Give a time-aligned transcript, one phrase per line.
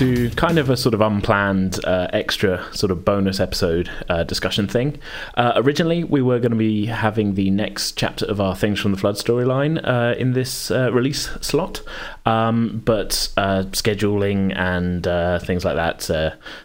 [0.00, 4.66] to kind of a sort of unplanned uh, extra sort of bonus episode uh, discussion
[4.66, 4.98] thing.
[5.34, 8.92] Uh, originally, we were going to be having the next chapter of our Things from
[8.92, 11.82] the Flood storyline uh, in this uh, release slot,
[12.24, 15.04] um, but uh, scheduling and
[15.44, 16.00] things like that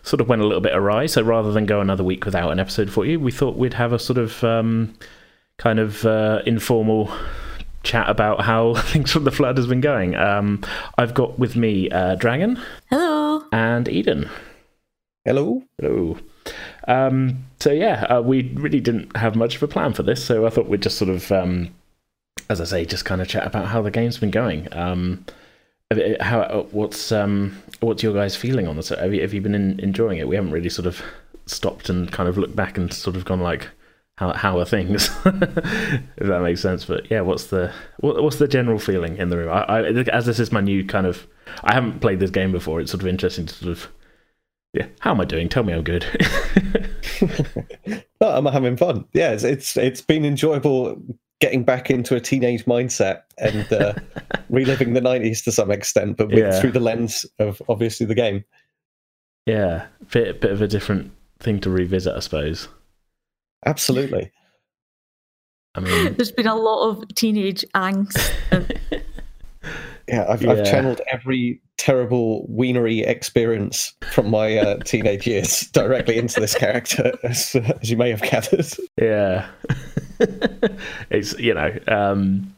[0.03, 1.05] sort of went a little bit awry.
[1.05, 3.91] So rather than go another week without an episode for you, we thought we'd have
[3.91, 4.95] a sort of um,
[5.57, 6.05] kind of
[6.47, 7.11] informal
[7.83, 10.15] chat about how things from the flood has been going.
[10.15, 10.61] Um,
[10.97, 12.61] I've got with me uh, Dragon.
[12.89, 13.14] Hello.
[13.51, 14.29] And Eden.
[15.23, 15.63] Hello.
[15.79, 16.17] Hello.
[16.87, 20.45] Um, so yeah, uh, we really didn't have much of a plan for this, so
[20.45, 21.73] I thought we'd just sort of, um,
[22.49, 24.67] as I say, just kind of chat about how the game's been going.
[24.71, 25.25] Um,
[26.19, 28.89] how uh, what's um, what's your guys feeling on this?
[28.89, 30.27] Have you, have you been in, enjoying it?
[30.27, 31.01] We haven't really sort of
[31.45, 33.69] stopped and kind of looked back and sort of gone like,
[34.17, 35.09] how how are things?
[35.25, 36.85] if that makes sense.
[36.85, 39.49] But yeah, what's the what, what's the general feeling in the room?
[39.49, 41.27] I, I, as this is my new kind of,
[41.63, 42.81] I haven't played this game before.
[42.81, 43.87] It's sort of interesting to sort of,
[44.73, 45.49] yeah, how am I doing?
[45.49, 46.05] Tell me I'm good.
[47.87, 49.05] no, I'm having fun.
[49.13, 51.01] Yeah, it's, it's it's been enjoyable
[51.39, 53.93] getting back into a teenage mindset and uh,
[54.49, 56.59] reliving the 90s to some extent, but with, yeah.
[56.59, 58.43] through the lens of obviously the game.
[59.45, 62.67] Yeah, bit bit of a different thing to revisit, I suppose.
[63.65, 64.31] Absolutely.
[65.75, 68.31] I mean, there's been a lot of teenage angst.
[70.07, 70.51] Yeah, I've, yeah.
[70.51, 77.17] I've, channeled every terrible wienery experience from my uh, teenage years directly into this character,
[77.23, 78.67] as, as you may have gathered.
[78.99, 79.47] Yeah,
[81.09, 82.55] it's you know, um,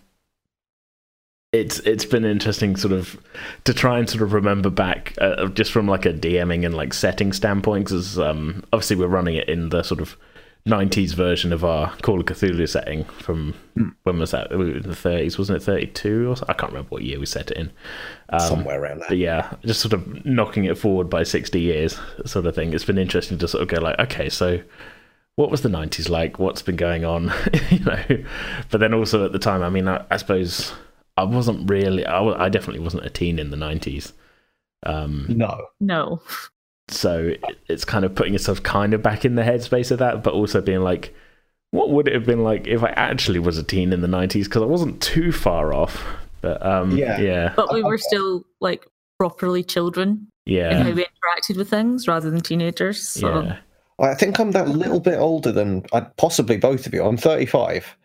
[1.53, 3.18] it's it's been interesting, sort of,
[3.63, 6.94] to try and sort of remember back, uh, just from like a DMing and like
[6.94, 10.18] setting standpoint, because um, obviously we're running it in the sort of
[10.67, 13.95] 90s version of our Call of Cthulhu setting from mm.
[14.03, 14.51] when was that?
[14.51, 16.45] In the 30s, wasn't it 32 or so?
[16.47, 17.72] I can't remember what year we set it in.
[18.29, 19.09] Um, Somewhere around that.
[19.09, 22.73] But yeah, just sort of knocking it forward by 60 years, sort of thing.
[22.73, 24.61] It's been interesting to sort of go like, okay, so
[25.35, 26.38] what was the 90s like?
[26.38, 27.31] What's been going on?
[27.69, 28.03] you know,
[28.69, 30.73] but then also at the time, I mean, I, I suppose
[31.16, 34.11] I wasn't really, I, I definitely wasn't a teen in the 90s.
[34.83, 35.67] Um, no.
[35.79, 36.22] No
[36.90, 37.34] so
[37.68, 40.62] it's kind of putting yourself kind of back in the headspace of that, but also
[40.62, 41.14] being like,
[41.72, 44.46] what would it have been like if I actually was a teen in the 90s?
[44.46, 46.03] Because I wasn't too far off.
[46.42, 47.20] But um, yeah.
[47.20, 47.53] yeah.
[47.56, 48.88] But we were still like
[49.20, 50.28] properly children.
[50.46, 50.80] Yeah.
[50.80, 53.06] In how we interacted with things rather than teenagers.
[53.06, 53.42] So.
[53.42, 53.58] Yeah.
[54.00, 57.04] I think I'm that little bit older than uh, possibly both of you.
[57.04, 57.98] I'm 35.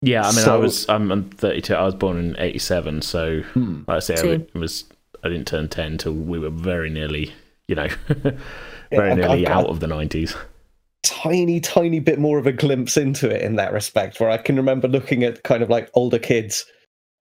[0.00, 0.54] Yeah, I mean, so...
[0.54, 1.74] I was I'm, I'm, 32.
[1.74, 3.82] I was born in 87, so hmm.
[3.86, 4.84] like I say, I was
[5.22, 7.32] I didn't turn 10 until we were very nearly
[7.68, 10.36] you know, very yeah, nearly out of the 90s.
[11.02, 14.56] Tiny, tiny bit more of a glimpse into it in that respect, where I can
[14.56, 16.64] remember looking at kind of like older kids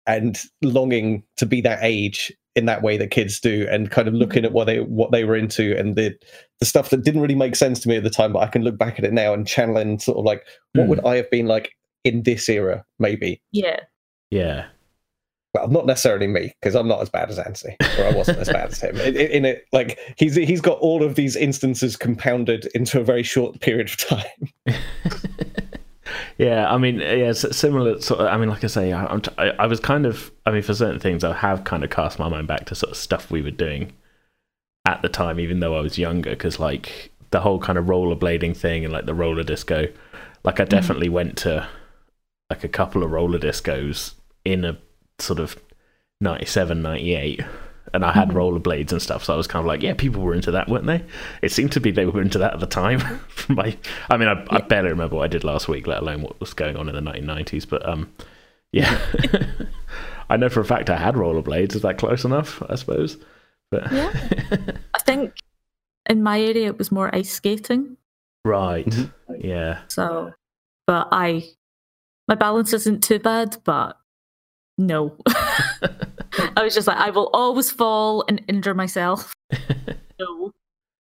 [0.06, 4.14] and longing to be that age in that way that kids do and kind of
[4.14, 6.16] looking at what they what they were into and the
[6.60, 8.64] the stuff that didn't really make sense to me at the time but I can
[8.64, 10.88] look back at it now and channel in sort of like what mm.
[10.90, 11.72] would I have been like
[12.04, 13.80] in this era maybe yeah
[14.30, 14.66] yeah
[15.54, 18.50] well, not necessarily me because I'm not as bad as Anthony, or I wasn't as
[18.50, 18.98] bad as him.
[18.98, 23.24] In, in, it, like he's he's got all of these instances compounded into a very
[23.24, 24.76] short period of time.
[26.38, 28.02] yeah, I mean, yeah, similar.
[28.02, 30.64] Sort of, I mean, like I say, I, I, I was kind of, I mean,
[30.64, 33.30] for certain things, I have kind of cast my mind back to sort of stuff
[33.30, 33.94] we were doing
[34.86, 38.58] at the time, even though I was younger, because like the whole kind of rollerblading
[38.58, 39.88] thing and like the roller disco,
[40.44, 40.70] like I mm.
[40.70, 41.14] definitely mm.
[41.14, 41.68] went to
[42.50, 44.78] like a couple of roller discos in a
[45.20, 45.58] sort of
[46.22, 47.42] 97, 98
[47.94, 48.38] and I had mm-hmm.
[48.38, 50.88] rollerblades and stuff, so I was kind of like, yeah, people were into that, weren't
[50.88, 51.04] they?
[51.42, 53.02] It seemed to be they were into that at the time.
[53.50, 53.78] My,
[54.10, 54.48] I mean, I, yeah.
[54.50, 56.96] I, barely remember what I did last week, let alone what was going on in
[56.96, 57.70] the 1990s.
[57.70, 58.12] But um,
[58.72, 59.00] yeah,
[60.30, 61.76] I know for a fact I had rollerblades.
[61.76, 62.64] Is that close enough?
[62.68, 63.18] I suppose.
[63.70, 64.12] But yeah,
[64.94, 65.34] I think
[66.10, 67.98] in my area it was more ice skating.
[68.44, 68.86] Right.
[68.86, 69.48] Mm-hmm.
[69.48, 69.82] Yeah.
[69.88, 70.34] So,
[70.88, 71.44] but I,
[72.28, 73.98] my balance isn't too bad, but
[74.78, 75.16] no.
[76.56, 79.34] I was just like, I will always fall and injure myself.
[80.20, 80.52] no.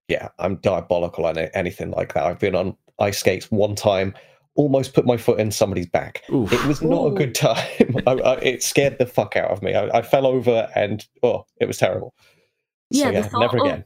[0.07, 2.25] Yeah, I'm diabolical on anything like that.
[2.25, 4.13] I've been on ice skates one time,
[4.55, 6.23] almost put my foot in somebody's back.
[6.31, 6.51] Oof.
[6.51, 7.15] It was not Ooh.
[7.15, 7.57] a good time.
[8.07, 9.73] I, I, it scared the fuck out of me.
[9.73, 12.13] I, I, fell over and oh, it was terrible.
[12.89, 13.85] Yeah, so, yeah never of, again.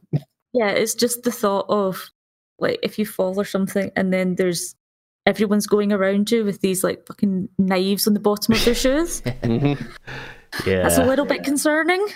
[0.54, 2.12] Yeah, it's just the thought of
[2.60, 4.76] like if you fall or something and then there's
[5.28, 9.22] everyone's going around you with these like fucking knives on the bottom of their shoes.
[9.22, 9.86] mm-hmm.
[10.66, 12.08] Yeah, that's a little bit concerning.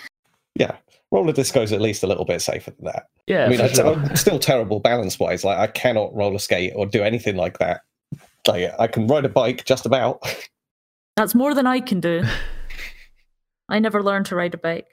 [0.55, 0.77] Yeah,
[1.11, 3.07] roller disco is at least a little bit safer than that.
[3.27, 3.93] Yeah, I mean, sure.
[3.93, 5.43] I'm still terrible balance wise.
[5.43, 7.81] Like I cannot roller skate or do anything like that.
[8.47, 10.23] Like I can ride a bike just about.
[11.17, 12.23] That's more than I can do.
[13.67, 14.87] I never learned to ride a bike.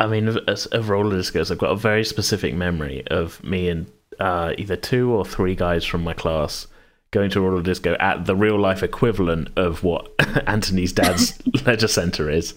[0.00, 3.90] I mean, as of roller discos, I've got a very specific memory of me and
[4.20, 6.66] uh, either two or three guys from my class
[7.10, 10.12] going to a roller disco at the real life equivalent of what
[10.46, 12.54] Anthony's dad's leisure center is,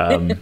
[0.00, 0.32] um,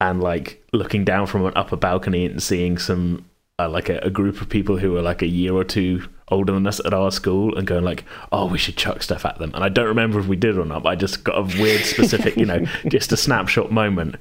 [0.00, 3.24] and like looking down from an upper balcony and seeing some
[3.58, 6.52] uh, like a, a, group of people who were like a year or two older
[6.52, 9.52] than us at our school and going like, oh, we should chuck stuff at them.
[9.54, 11.82] And I don't remember if we did or not, but I just got a weird
[11.82, 14.16] specific, you know, just a snapshot moment.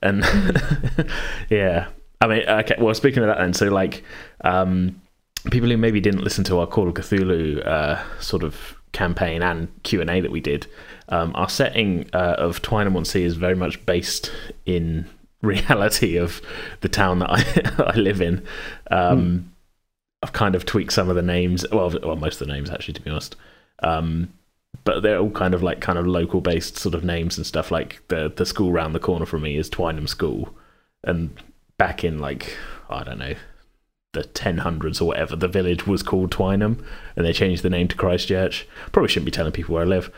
[0.00, 0.24] And
[1.50, 1.88] yeah,
[2.20, 2.76] I mean, okay.
[2.78, 4.04] Well, speaking of that, then, so like,
[4.42, 5.02] um,
[5.50, 9.68] people who maybe didn't listen to our Call of Cthulhu uh, sort of campaign and
[9.82, 10.66] Q and A that we did,
[11.08, 14.32] um, our setting uh, of Twynham on Sea is very much based
[14.66, 15.08] in
[15.42, 16.40] reality of
[16.80, 18.44] the town that I, I live in.
[18.90, 19.44] Um, mm.
[20.22, 22.94] I've kind of tweaked some of the names, well, well, most of the names actually,
[22.94, 23.36] to be honest.
[23.82, 24.32] Um,
[24.84, 27.70] but they're all kind of like kind of local based sort of names and stuff.
[27.70, 30.54] Like the the school round the corner from me is Twynham School,
[31.04, 31.30] and
[31.78, 32.56] back in like
[32.90, 33.34] I don't know
[34.12, 36.82] the 1000s or whatever, the village was called Twynham,
[37.16, 38.66] and they changed the name to Christchurch.
[38.92, 40.10] Probably shouldn't be telling people where I live.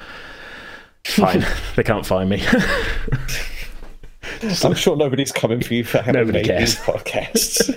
[1.05, 1.45] Fine,
[1.77, 2.43] they can't find me.
[4.43, 6.77] I'm sure nobody's coming for you for having Nobody cares.
[6.77, 7.71] these podcasts.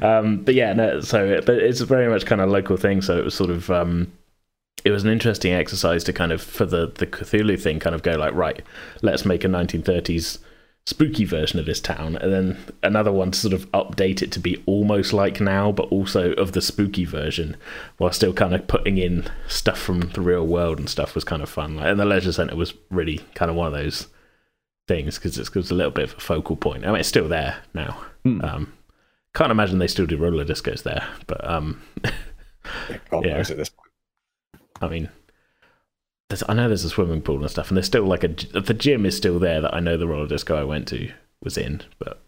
[0.02, 3.00] um, but yeah, no, so it, but it's very much kind of local thing.
[3.00, 4.12] So it was sort of um,
[4.84, 8.02] it was an interesting exercise to kind of for the the Cthulhu thing, kind of
[8.02, 8.62] go like, right,
[9.02, 10.38] let's make a 1930s
[10.86, 14.38] spooky version of this town, and then another one to sort of update it to
[14.38, 17.56] be almost like now, but also of the spooky version,
[17.96, 21.42] while still kind of putting in stuff from the real world and stuff was kind
[21.42, 21.76] of fun.
[21.76, 24.08] Like, and the leisure center was really kind of one of those
[24.86, 26.84] things because it's, it's a little bit of a focal point.
[26.84, 28.04] I mean, it's still there now.
[28.24, 28.44] Mm.
[28.44, 28.72] Um,
[29.34, 33.36] can't imagine they still do roller discos there, but um, yeah, God yeah.
[33.36, 33.90] knows at this point.
[34.80, 35.08] I mean,
[36.48, 39.06] I know there's a swimming pool and stuff, and there's still like a the gym
[39.06, 41.12] is still there that I know the roller disco I went to
[41.42, 42.20] was in, but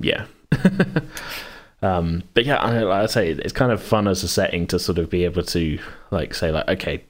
[0.00, 0.26] yeah.
[1.82, 4.78] um, but yeah, I, like I say it's kind of fun as a setting to
[4.78, 5.78] sort of be able to
[6.10, 7.04] like say like okay,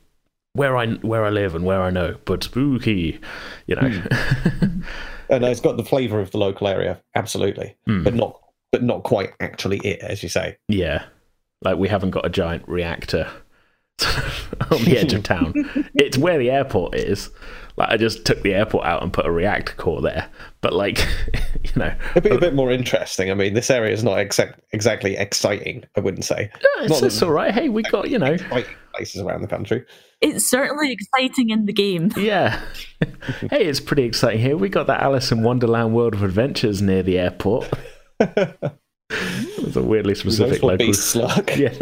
[0.52, 3.20] where I where I live and where I know, but spooky,
[3.66, 3.82] you know.
[3.82, 4.84] Mm.
[5.31, 8.05] and it's got the flavour of the local area, absolutely, mm.
[8.05, 8.40] but not
[8.70, 10.58] but not quite actually it, as you say.
[10.69, 11.05] Yeah,
[11.62, 13.31] like we haven't got a giant reactor
[14.70, 15.52] on the edge of town.
[15.94, 17.31] it's where the airport is.
[17.76, 20.29] Like I just took the airport out and put a reactor core there.
[20.61, 20.99] But like,
[21.64, 23.31] you know, it'd be a bit more interesting.
[23.31, 25.85] I mean, this area is not exact, exactly exciting.
[25.96, 26.50] I wouldn't say.
[26.55, 27.52] No, it's, it's all right.
[27.52, 28.37] Hey, we got you know
[28.94, 29.85] places around the country.
[30.20, 32.11] It's certainly exciting in the game.
[32.17, 32.61] Yeah.
[33.50, 34.56] hey, it's pretty exciting here.
[34.56, 37.69] We got that Alice in Wonderland World of Adventures near the airport.
[38.20, 40.94] It's a weirdly specific local.
[40.94, 41.50] slug.
[41.56, 41.75] Yeah.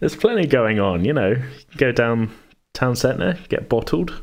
[0.00, 1.34] There's plenty going on, you know.
[1.76, 2.30] Go down
[2.74, 4.22] town centre, get bottled.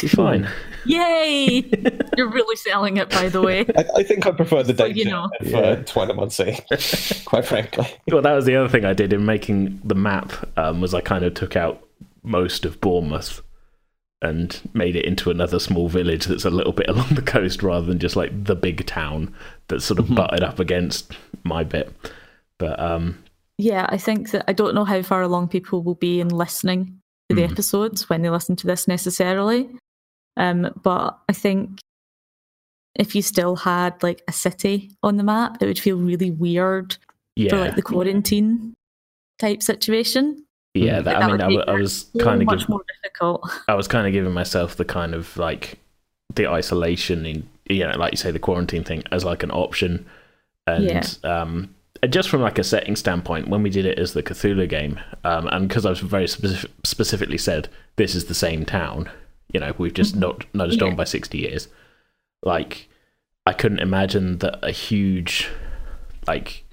[0.00, 0.48] Be fine.
[0.84, 1.64] Yay!
[2.16, 3.60] You're really selling it, by the way.
[3.76, 5.30] I, I think I prefer the so, you know.
[5.40, 5.76] for yeah.
[5.76, 6.08] Twine
[7.24, 7.86] quite frankly.
[8.08, 10.32] Well, that was the other thing I did in making the map.
[10.58, 11.82] Um, was I kind of took out
[12.22, 13.40] most of Bournemouth
[14.20, 17.86] and made it into another small village that's a little bit along the coast rather
[17.86, 19.34] than just like the big town
[19.68, 20.16] that's sort of mm-hmm.
[20.16, 21.12] butted up against
[21.44, 21.90] my bit.
[22.58, 23.22] But um,
[23.58, 27.00] yeah, I think that I don't know how far along people will be in listening
[27.28, 27.50] to the mm.
[27.50, 29.70] episodes when they listen to this necessarily.
[30.36, 31.80] Um, but I think
[32.94, 36.96] if you still had like a city on the map, it would feel really weird
[37.34, 37.50] yeah.
[37.50, 38.74] for like the quarantine
[39.38, 40.44] type situation.
[40.74, 43.50] Yeah, that, I mean, I, I, was so kind of much give, more difficult.
[43.68, 45.78] I was kind of giving myself the kind of like
[46.34, 50.04] the isolation in, you know, like you say, the quarantine thing as like an option,
[50.66, 51.06] and yeah.
[51.24, 51.74] um,
[52.08, 55.46] just from like a setting standpoint, when we did it as the Cthulhu game, um,
[55.48, 59.10] and because I was very specific, specifically said this is the same town,
[59.52, 60.20] you know, we've just mm-hmm.
[60.20, 60.88] not nudged yeah.
[60.88, 61.68] on by 60 years.
[62.42, 62.88] Like,
[63.46, 65.48] I couldn't imagine that a huge,
[66.26, 66.64] like,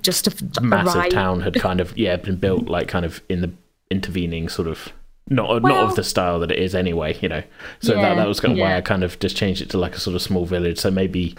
[0.00, 1.12] just a massive arrived.
[1.12, 3.50] town had kind of yeah been built like kind of in the
[3.90, 4.92] intervening sort of
[5.30, 7.42] not well, not of the style that it is anyway, you know.
[7.80, 8.64] So yeah, that that was kind of yeah.
[8.64, 10.78] why I kind of just changed it to like a sort of small village.
[10.78, 11.36] So maybe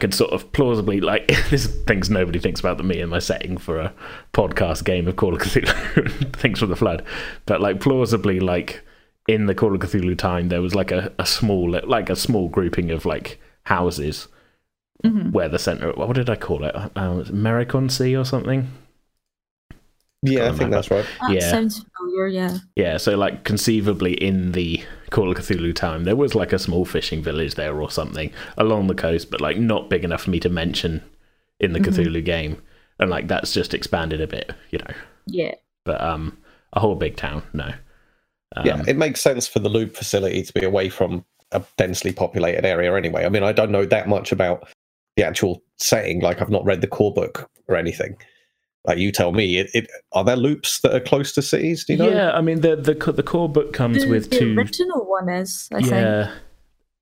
[0.00, 3.58] could sort of plausibly like this things nobody thinks about than me in my setting
[3.58, 3.92] for a
[4.32, 7.04] podcast game of Call of Cthulhu, things from the flood,
[7.46, 8.82] but like plausibly like
[9.28, 12.48] in the Call of Cthulhu time, there was like a, a small, like a small
[12.48, 14.28] grouping of like houses
[15.04, 15.30] mm-hmm.
[15.30, 15.92] where the center.
[15.92, 16.74] What did I call it?
[16.74, 18.68] Uh, Mericon Sea or something.
[20.22, 21.06] Yeah, I think that's right.
[21.20, 22.26] That yeah, sounds familiar.
[22.28, 22.58] Yeah.
[22.76, 26.84] Yeah, so like conceivably in the Call of Cthulhu time, there was like a small
[26.84, 30.40] fishing village there or something along the coast, but like not big enough for me
[30.40, 31.02] to mention
[31.58, 32.00] in the mm-hmm.
[32.00, 32.60] Cthulhu game,
[32.98, 34.94] and like that's just expanded a bit, you know.
[35.26, 35.54] Yeah.
[35.84, 36.36] But um,
[36.74, 37.72] a whole big town, no.
[38.56, 42.12] Um, yeah, it makes sense for the loop facility to be away from a densely
[42.12, 43.24] populated area anyway.
[43.24, 44.68] I mean, I don't know that much about
[45.16, 46.20] the actual setting.
[46.20, 48.16] Like, I've not read the core book or anything.
[48.86, 49.58] Like, you tell me.
[49.58, 51.84] It, it are there loops that are close to cities?
[51.84, 52.08] Do you know?
[52.10, 54.54] Yeah, I mean the the the core book comes the, with the two.
[54.58, 56.32] original one is, I yeah,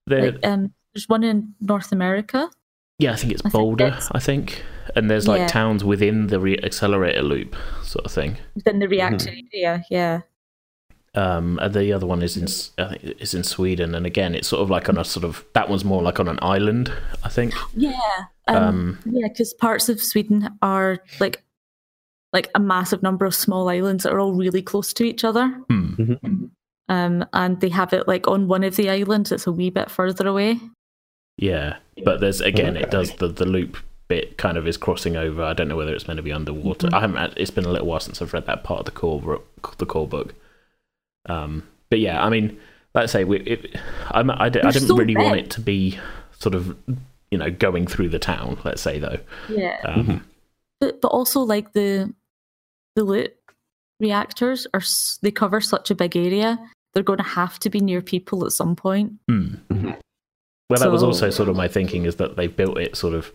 [0.07, 2.51] They're- Like, um, there's one in North America.
[2.99, 3.87] yeah, I think it's I think Boulder.
[3.87, 4.65] it's- I think,
[4.97, 5.47] and there's like Yeah.
[5.47, 7.55] towns within the re- accelerator loop
[7.85, 8.39] sort of thing.
[8.65, 9.85] then the reactor area.
[9.91, 10.23] Yeah,
[11.15, 14.35] Um, and the other one is in S- I think it's in Sweden, and again,
[14.35, 16.93] it's sort of like on a sort of that one's more like on an island.
[17.23, 17.55] I think.
[17.75, 17.93] yeah,
[18.49, 19.29] um, Um, yeah.
[19.29, 21.43] Because parts of Sweden are like
[22.33, 25.49] like a massive number of small islands that are all really close to each other.
[25.69, 26.15] hmm.
[26.91, 29.31] Um, and they have it like on one of the islands.
[29.31, 30.59] It's a wee bit further away.
[31.37, 33.77] Yeah, but there's again, it does the the loop
[34.09, 35.43] bit kind of is crossing over.
[35.43, 36.89] I don't know whether it's meant to be underwater.
[36.89, 36.95] Mhm.
[36.95, 37.35] I haven't.
[37.37, 39.41] It's been a little while since I've read that part of the core
[39.77, 40.35] the core book.
[41.29, 42.59] Um, but yeah, I mean,
[42.95, 43.77] like I say, we, it,
[44.11, 45.99] I'm, I, I didn't so really want it to be
[46.39, 46.75] sort of
[47.31, 48.59] you know going through the town.
[48.65, 49.19] Let's say though,
[49.51, 50.23] Yeah, um, Mhm.
[50.81, 52.15] but but also like the
[52.99, 53.35] the loop
[54.01, 54.83] reactors are
[55.23, 56.59] they cover such a big area.
[56.93, 59.13] They're going to have to be near people at some point.
[59.29, 59.55] hmm.
[59.71, 59.97] Mhm.
[60.69, 63.33] Well, that was also sort of my thinking is that they built it sort of,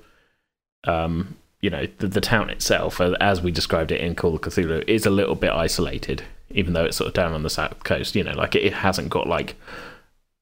[0.84, 4.42] um, you know, the, the town itself, uh, as we described it in Call of
[4.42, 7.84] Cthulhu, is a little bit isolated, even though it's sort of down on the south
[7.86, 8.16] coast.
[8.16, 9.56] You know, like it, it hasn't got like,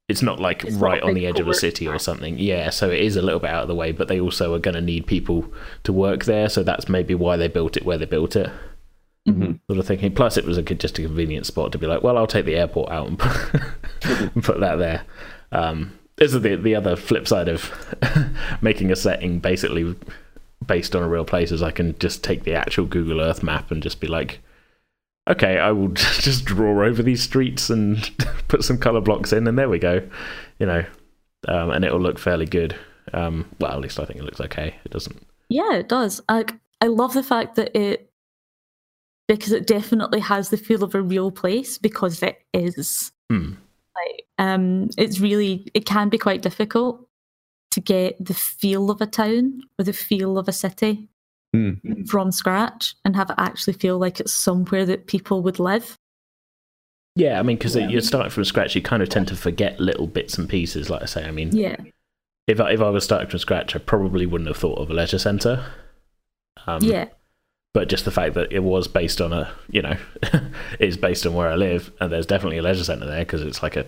[0.10, 2.38] it's not like It's right a on the edge of a city or something.
[2.38, 4.60] Yeah, so it is a little bit out of the way, but they also are
[4.60, 5.46] going to need people
[5.84, 8.50] to work there, so that's maybe why they built it where they built it.
[9.28, 9.60] Mhm.
[9.68, 10.14] Sort of thinking.
[10.14, 12.56] Plus, it was a, just a convenient spot to be like, well, I'll take the
[12.56, 13.62] airport out and put,
[14.34, 15.04] and put that there.
[15.52, 17.72] Um, this is the the other flip side of
[18.62, 19.96] making a setting basically
[20.66, 23.72] based on a real place is I can just take the actual Google Earth map
[23.72, 24.40] and just be like,
[25.30, 28.10] okay, I will just draw over these streets and
[28.48, 30.08] put some color blocks in, and there we go.
[30.60, 30.86] You know,
[31.48, 32.76] um, and it'll look fairly good.
[33.14, 34.76] Um, well, at least I think it looks okay.
[34.86, 35.26] It doesn't.
[35.50, 36.22] Yeah, it does.
[36.30, 38.11] Like I love the fact that it
[39.38, 43.12] because it definitely has the feel of a real place because it is.
[43.30, 43.54] Hmm.
[43.96, 47.08] Like um it's really it can be quite difficult
[47.72, 51.08] to get the feel of a town or the feel of a city
[51.54, 52.08] Mm.
[52.08, 55.98] from scratch and have it actually feel like it's somewhere that people would live.
[57.18, 60.08] Yeah, I mean, because you're starting from scratch, you kind of tend to forget little
[60.08, 60.90] bits and pieces.
[60.90, 61.76] Like I say, I mean, Yeah.
[62.48, 64.94] if I, if I was starting from scratch, I probably wouldn't have thought of a
[64.94, 65.66] leisure centre.
[66.68, 67.10] Um, yeah.
[67.74, 69.96] But just the fact that it was based on a, you know,
[70.80, 73.64] it's based on where I live, and there's definitely a leisure centre there because it's
[73.64, 73.86] like a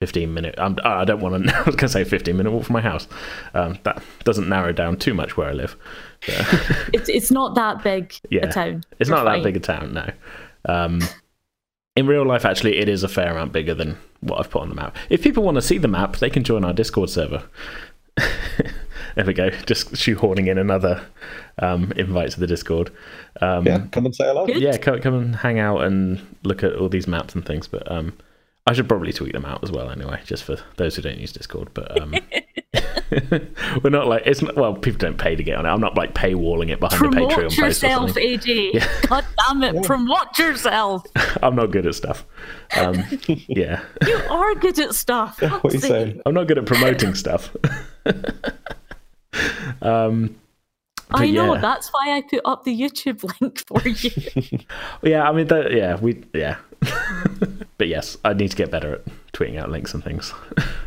[0.00, 0.54] 15 minute.
[0.58, 1.54] I'm, I don't want to.
[1.56, 3.08] I was going to say 15 minute walk from my house.
[3.54, 5.76] Um, that doesn't narrow down too much where I live.
[6.92, 8.46] It's it's not that big Yeah.
[8.46, 8.82] a town.
[8.98, 9.38] It's not fine.
[9.38, 10.10] that big a town, no.
[10.66, 11.00] Um,
[11.96, 14.68] in real life, actually, it is a fair amount bigger than what I've put on
[14.68, 14.96] the map.
[15.10, 17.44] If people want to see the map, they can join our Discord server.
[19.14, 19.50] There we go.
[19.50, 21.04] Just shoehorning in another
[21.58, 22.90] um, invite to the Discord.
[23.40, 24.46] Um, Yeah, come and say hello.
[24.46, 24.60] Good.
[24.60, 27.68] yeah, come, come and hang out and look at all these maps and things.
[27.68, 28.16] But um,
[28.66, 31.32] I should probably tweet them out as well, anyway, just for those who don't use
[31.32, 31.68] Discord.
[31.74, 32.14] But um,
[33.82, 34.56] we're not like it's not.
[34.56, 35.68] Well, people don't pay to get on it.
[35.68, 38.38] I'm not like paywalling it behind a Patreon post or yourself, something.
[38.38, 39.08] AJ.
[39.08, 41.04] God damn it, promote yourself.
[41.42, 42.24] I'm not good at stuff.
[42.76, 45.40] Um, yeah, You are good at stuff.
[45.42, 46.22] What are you saying?
[46.26, 47.54] I'm not good at promoting stuff.
[49.82, 50.36] Um,
[51.10, 51.54] I know.
[51.54, 51.60] yeah.
[51.60, 54.58] That's why I put up the YouTube link for you.
[55.02, 56.56] Yeah, I mean, that, yeah, we, yeah.
[57.78, 60.32] but yes, I need to get better at tweeting out links and things.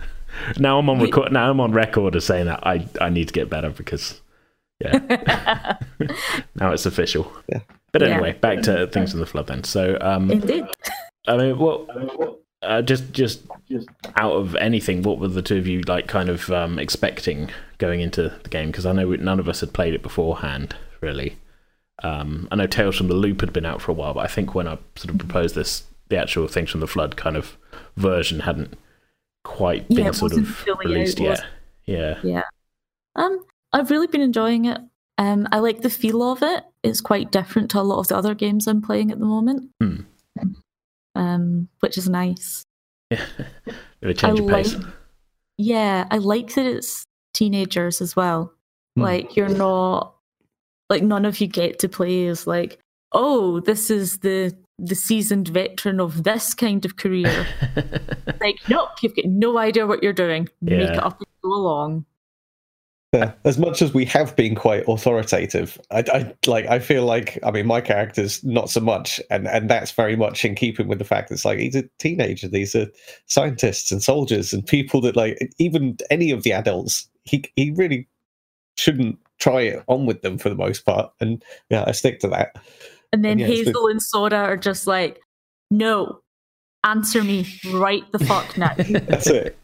[0.59, 1.31] now I'm on record.
[1.31, 4.21] Now I'm on record as saying that I, I need to get better because,
[4.79, 5.77] yeah,
[6.55, 7.31] now it's official.
[7.47, 7.61] Yeah.
[7.91, 8.07] But Yeah.
[8.09, 9.63] anyway, back to things in the flood then.
[9.63, 10.65] So, um, Indeed.
[11.27, 11.87] I mean, what?
[12.63, 16.27] Uh, just, just, just out of anything, what were the two of you like, kind
[16.29, 18.71] of um, expecting going into the game?
[18.71, 21.37] Because I know none of us had played it beforehand, really.
[22.03, 24.27] Um, I know Tales from the Loop had been out for a while, but I
[24.27, 27.57] think when I sort of proposed this, the actual Things from the Flood kind of
[27.95, 28.77] version hadn't
[29.43, 31.43] quite Yeah, been sort of released yet.
[31.85, 32.19] Yeah,
[33.15, 34.79] Um, I've really been enjoying it.
[35.17, 36.63] Um, I like the feel of it.
[36.83, 39.69] It's quite different to a lot of the other games I'm playing at the moment.
[39.81, 40.01] Hmm.
[41.17, 42.63] Um, which is nice.
[43.09, 43.25] yeah.
[44.01, 44.75] Really change I of pace.
[44.75, 44.85] like-
[45.57, 48.53] Yeah, I like that it's teenagers as well.
[48.95, 49.01] Hmm.
[49.01, 50.13] Like you're not
[50.89, 52.79] like none of you get to play as like,
[53.11, 57.47] oh, this is the the seasoned veteran of this kind of career.
[58.39, 60.47] like, nope, you've got no idea what you're doing.
[60.61, 62.05] Make it up as you go along.
[63.13, 63.31] Yeah.
[63.45, 66.65] As much as we have been quite authoritative, I, I like.
[66.65, 70.43] I feel like I mean, my character's not so much, and and that's very much
[70.43, 72.49] in keeping with the fact that it's like he's a teenager.
[72.49, 72.87] These are
[73.27, 77.07] scientists and soldiers and people that like even any of the adults.
[77.23, 78.09] He he really
[78.77, 82.27] shouldn't try it on with them for the most part, and yeah, I stick to
[82.27, 82.55] that.
[83.13, 85.21] And then And yeah, Hazel and Sora are just like,
[85.71, 86.19] no,
[86.83, 88.73] answer me right the fuck now.
[88.77, 89.57] That's it.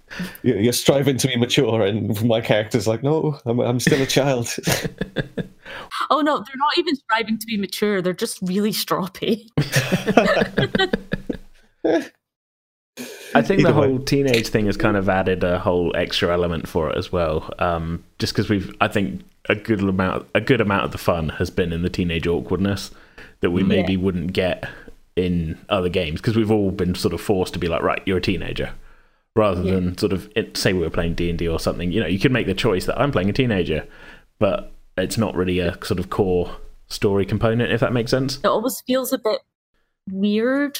[0.43, 4.05] You- You're striving to be mature, and my character's like, no, I'm I'm still a
[4.05, 4.47] child.
[6.11, 8.01] oh no, they're not even striving to be mature.
[8.01, 9.47] They're just really stroppy.
[13.35, 13.87] I think the Either way.
[13.87, 17.51] whole teenage thing has kind of added a whole extra element for it as well.
[17.57, 21.29] Um, just because we've, I think, a good amount, a good amount of the fun
[21.29, 22.91] has been in the teenage awkwardness
[23.39, 24.69] that we maybe wouldn't get
[25.15, 28.17] in other games because we've all been sort of forced to be like, right, you're
[28.17, 28.73] a teenager,
[29.35, 29.75] rather Yeah.
[29.75, 31.91] than sort of it, say we were playing D and D or something.
[31.91, 33.87] You know, you could make the choice that I'm playing a teenager,
[34.39, 36.55] but it's not really a sort of core
[36.87, 38.37] story component, if that makes sense.
[38.37, 39.39] It always feels a bit
[40.11, 40.79] weird.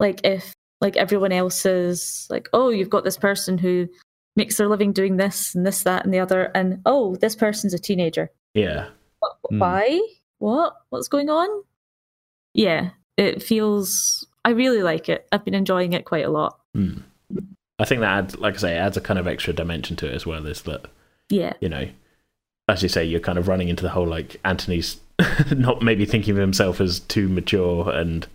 [0.00, 3.88] Like if like everyone else is like, oh, you've got this person who
[4.34, 7.74] makes their living doing this and this, that, and the other, and oh, this person's
[7.74, 8.30] a teenager.
[8.54, 8.88] Yeah,
[9.20, 9.58] What- Hmm.
[9.60, 10.00] Why?
[10.38, 10.74] What?
[10.90, 11.48] What's going on?
[12.54, 14.26] Yeah, it feels.
[14.44, 15.26] I really like it.
[15.30, 16.58] I've been enjoying it quite a lot.
[16.74, 16.98] Hmm.
[17.78, 20.14] I think that adds, like I say, adds a kind of extra dimension to it
[20.14, 20.46] as well.
[20.46, 20.86] Is that
[21.28, 21.88] Yeah, you know,
[22.68, 25.00] as you say, you're kind of running into the whole like Anthony's
[25.50, 28.26] not maybe thinking of himself as too mature and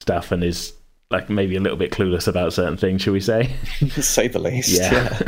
[0.00, 0.72] stuff, and is
[1.10, 3.54] like maybe a little bit clueless about certain things, shall we say?
[3.90, 4.70] say the least.
[4.70, 5.18] Yeah.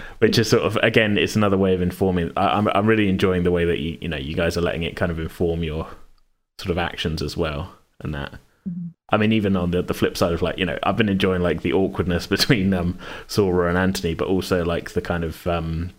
[0.18, 2.32] Which is sort of again, it's another way of informing.
[2.36, 4.82] I, I'm I'm really enjoying the way that you you know you guys are letting
[4.82, 5.86] it kind of inform your
[6.58, 8.34] sort of actions as well, and that.
[9.08, 11.42] I mean, even on the the flip side of like you know, I've been enjoying
[11.42, 15.90] like the awkwardness between um Sora and Anthony, but also like the kind of um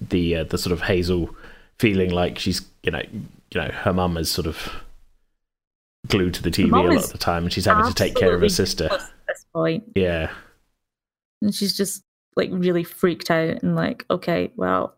[0.00, 1.34] the uh, the sort of Hazel
[1.78, 4.70] feeling like she's you know you know her mum is sort of
[6.06, 8.34] glued to the TV a lot of the time, and she's having to take care
[8.34, 8.88] of her sister.
[8.90, 10.30] at this point, Yeah,
[11.42, 12.02] and she's just
[12.36, 14.94] like really freaked out and like, okay, well,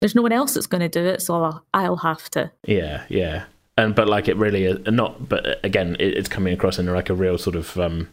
[0.00, 2.50] there's no one else that's going to do it, so I'll, I'll have to.
[2.66, 3.44] Yeah, yeah,
[3.80, 5.28] and but like it really is not.
[5.28, 8.08] But uh, again, it, it's coming across in like a real sort of, um,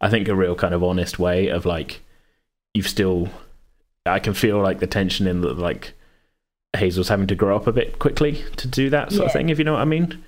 [0.00, 2.00] I think, a real kind of honest way of like
[2.74, 3.28] you've still.
[4.06, 5.92] I can feel like the tension in the like
[6.74, 9.48] Hazel's having to grow up a bit quickly to do that sort of thing.
[9.48, 10.24] If you know what I mean.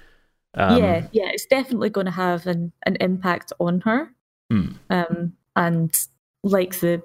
[0.55, 4.11] Um, yeah, yeah, it's definitely going to have an, an impact on her.
[4.51, 4.73] Hmm.
[4.91, 5.99] Um, and
[6.43, 7.03] like the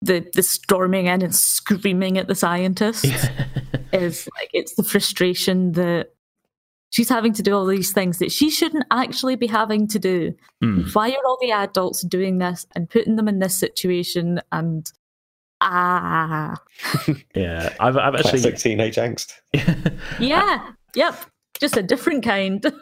[0.00, 3.04] the the storming in and screaming at the scientists
[3.92, 6.14] is like it's the frustration that
[6.90, 10.34] she's having to do all these things that she shouldn't actually be having to do.
[10.60, 10.82] Hmm.
[10.92, 14.40] Why are all the adults doing this and putting them in this situation?
[14.52, 14.90] And
[15.60, 16.56] ah,
[17.34, 17.74] yeah.
[17.80, 19.32] I've I've actually Classic teenage angst.
[20.20, 21.16] yeah, yep,
[21.60, 22.64] just a different kind.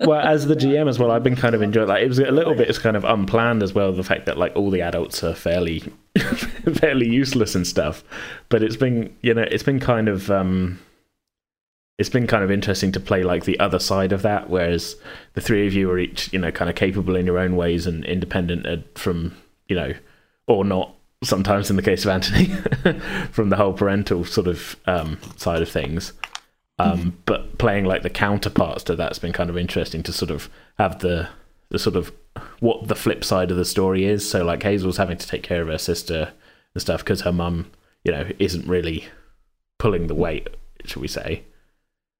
[0.00, 1.88] well, as the GM as well, I've been kind of enjoying.
[1.88, 3.92] Like, it was a little bit it's kind of unplanned as well.
[3.92, 5.80] The fact that like all the adults are fairly,
[6.76, 8.04] fairly useless and stuff.
[8.48, 10.78] But it's been, you know, it's been kind of, um,
[11.98, 14.50] it's been kind of interesting to play like the other side of that.
[14.50, 14.96] Whereas
[15.34, 17.86] the three of you are each, you know, kind of capable in your own ways
[17.86, 19.36] and independent uh, from,
[19.68, 19.94] you know,
[20.46, 20.94] or not.
[21.22, 22.46] Sometimes in the case of Anthony,
[23.32, 26.12] from the whole parental sort of um, side of things.
[26.78, 30.50] Um, but playing like the counterparts to that's been kind of interesting to sort of
[30.76, 31.28] have the
[31.70, 32.12] the sort of
[32.58, 34.28] what the flip side of the story is.
[34.28, 36.32] So like Hazel's having to take care of her sister
[36.74, 37.70] and stuff because her mum,
[38.02, 39.06] you know, isn't really
[39.78, 40.48] pulling the weight,
[40.84, 41.44] should we say?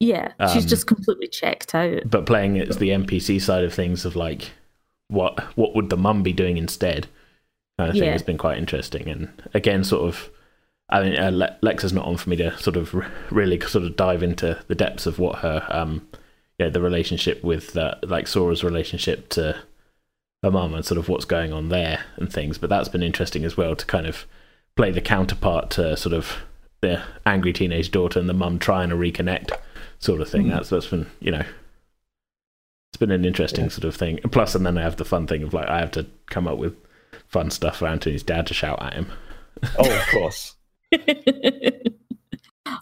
[0.01, 2.03] Yeah, she's Um, just completely checked out.
[2.11, 4.51] But playing it as the NPC side of things of like
[5.09, 7.07] what what would the mum be doing instead,
[7.79, 8.13] kind of thing Yeah.
[8.13, 9.09] has been quite interesting.
[9.09, 10.31] And again, sort of.
[10.91, 12.95] I mean, uh, Le- Lexa's not on for me to sort of
[13.31, 16.07] really sort of dive into the depths of what her, um,
[16.59, 19.57] yeah, the relationship with uh, like Sora's relationship to
[20.43, 22.59] her mum and sort of what's going on there and things.
[22.59, 24.27] But that's been interesting as well to kind of
[24.77, 26.37] play the counterpart to sort of
[26.83, 29.53] the angry teenage daughter and the mum trying to reconnect,
[30.05, 30.43] sort of thing.
[30.45, 30.51] Hmm.
[30.51, 31.45] That's that's been you know,
[32.93, 33.71] it's been an interesting Yeah.
[33.71, 34.19] sort of thing.
[34.31, 36.59] Plus, and then I have the fun thing of like I have to come up
[36.59, 36.77] with
[37.29, 39.07] fun stuff for Anthony's dad to shout at him.
[39.79, 40.55] Oh, of course.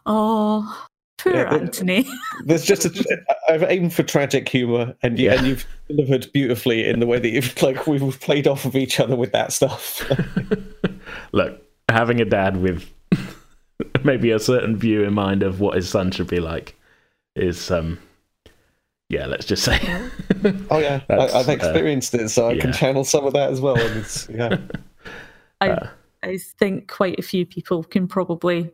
[0.07, 0.87] oh,
[1.19, 2.07] poor Yeah, Anthony.
[2.45, 5.35] There's just a, I've aimed for tragic humor, and you, Yeah.
[5.39, 9.01] and you've delivered beautifully in the way that you've like we've played off of each
[9.01, 10.03] other with that stuff.
[11.33, 12.89] Look, having a dad with
[14.05, 16.75] maybe a certain view in mind of what his son should be like
[17.37, 17.99] is, um,
[19.09, 19.79] yeah, let's just say,
[20.71, 23.51] oh yeah, I, That's, I've uh, experienced it, so I can channel some of that
[23.51, 23.79] as well.
[23.79, 24.57] And it's, yeah,
[25.61, 25.89] I Uh.
[26.25, 28.71] I think quite a few people can probably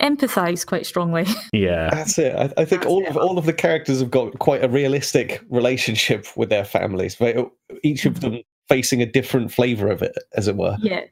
[0.00, 1.26] empathize quite strongly.
[1.52, 2.34] Yeah, That's it.
[2.34, 3.08] I, I think That's all it.
[3.08, 7.16] of all of the characters have got quite a realistic relationship with their families.
[7.16, 7.44] They,
[7.82, 10.76] each of them facing a different flavor of it, as it were.
[10.80, 11.02] yeah.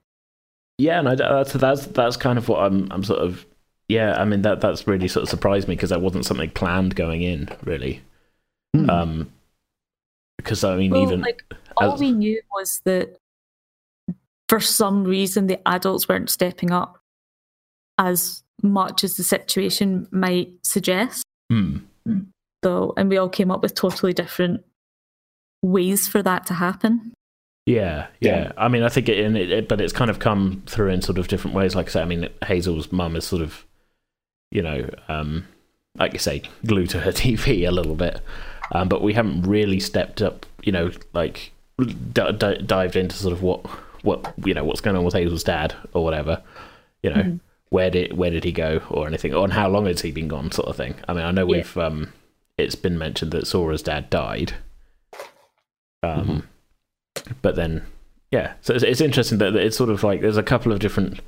[0.79, 3.45] yeah, and I, that's that's that's kind of what I'm I'm sort of
[3.89, 4.21] yeah.
[4.21, 7.23] I mean that that's really sort of surprised me because that wasn't something planned going
[7.23, 8.03] in really.
[8.75, 8.91] Hmm.
[8.91, 9.33] Um,
[10.37, 11.43] because I mean Well, even like
[11.77, 13.17] all as- we knew was that
[14.49, 17.01] for some reason the adults weren't stepping up
[17.99, 21.25] as much as the situation might suggest.
[21.51, 21.79] Hmm.
[22.65, 24.65] So, and we all came up with totally different
[25.63, 27.13] ways for that to happen.
[27.67, 28.53] Yeah, yeah, Yeah.
[28.57, 31.03] I mean, I think it, and it, it, but it's kind of come through in
[31.03, 31.75] sort of different ways.
[31.77, 33.65] Like I say, I mean, Hazel's mum is sort of,
[34.51, 35.47] you know, um,
[35.99, 38.21] like you say, glued to her TV a little bit,
[38.73, 40.47] um, but we haven't really stepped up.
[40.63, 43.67] You know, like d- d- dived into sort of what
[44.03, 46.43] what you know what's going on with Hazel's dad or whatever.
[47.03, 47.41] You know, Mhm.
[47.71, 50.51] where did where did he go or anything, or how long has he been gone,
[50.53, 50.95] sort of thing.
[51.09, 51.57] I mean, I know Yeah.
[51.59, 52.13] we've um,
[52.57, 54.55] it's been mentioned that Sora's dad died.
[56.03, 56.49] Um,
[57.43, 57.83] but then
[58.31, 61.19] yeah so it's, it's interesting that it's sort of like there's a couple of different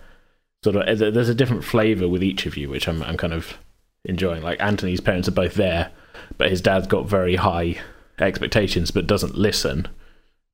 [0.65, 3.57] sort of there's a different flavor with each of you which i'm, I'm kind of
[4.05, 5.91] enjoying like anthony's parents are both there
[6.39, 7.79] but his dad's got very high
[8.19, 9.89] expectations but doesn't listen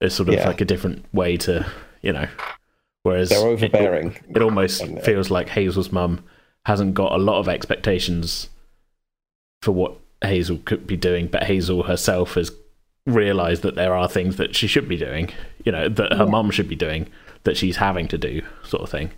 [0.01, 0.47] it's sort of Yeah.
[0.47, 1.67] like a different way to
[2.03, 2.29] you know
[3.03, 4.17] whereas They're overbearing.
[4.35, 6.23] it almost uh, feels like Hazel's mum
[6.67, 8.49] hasn't got a lot of expectations
[9.63, 12.51] for what Hazel could be doing, but Hazel herself has
[13.07, 15.31] realized that there are things that she should be doing,
[15.65, 16.31] you know, that her Yeah.
[16.31, 17.07] mum should be doing,
[17.45, 19.13] that she's having to do, sort of thing.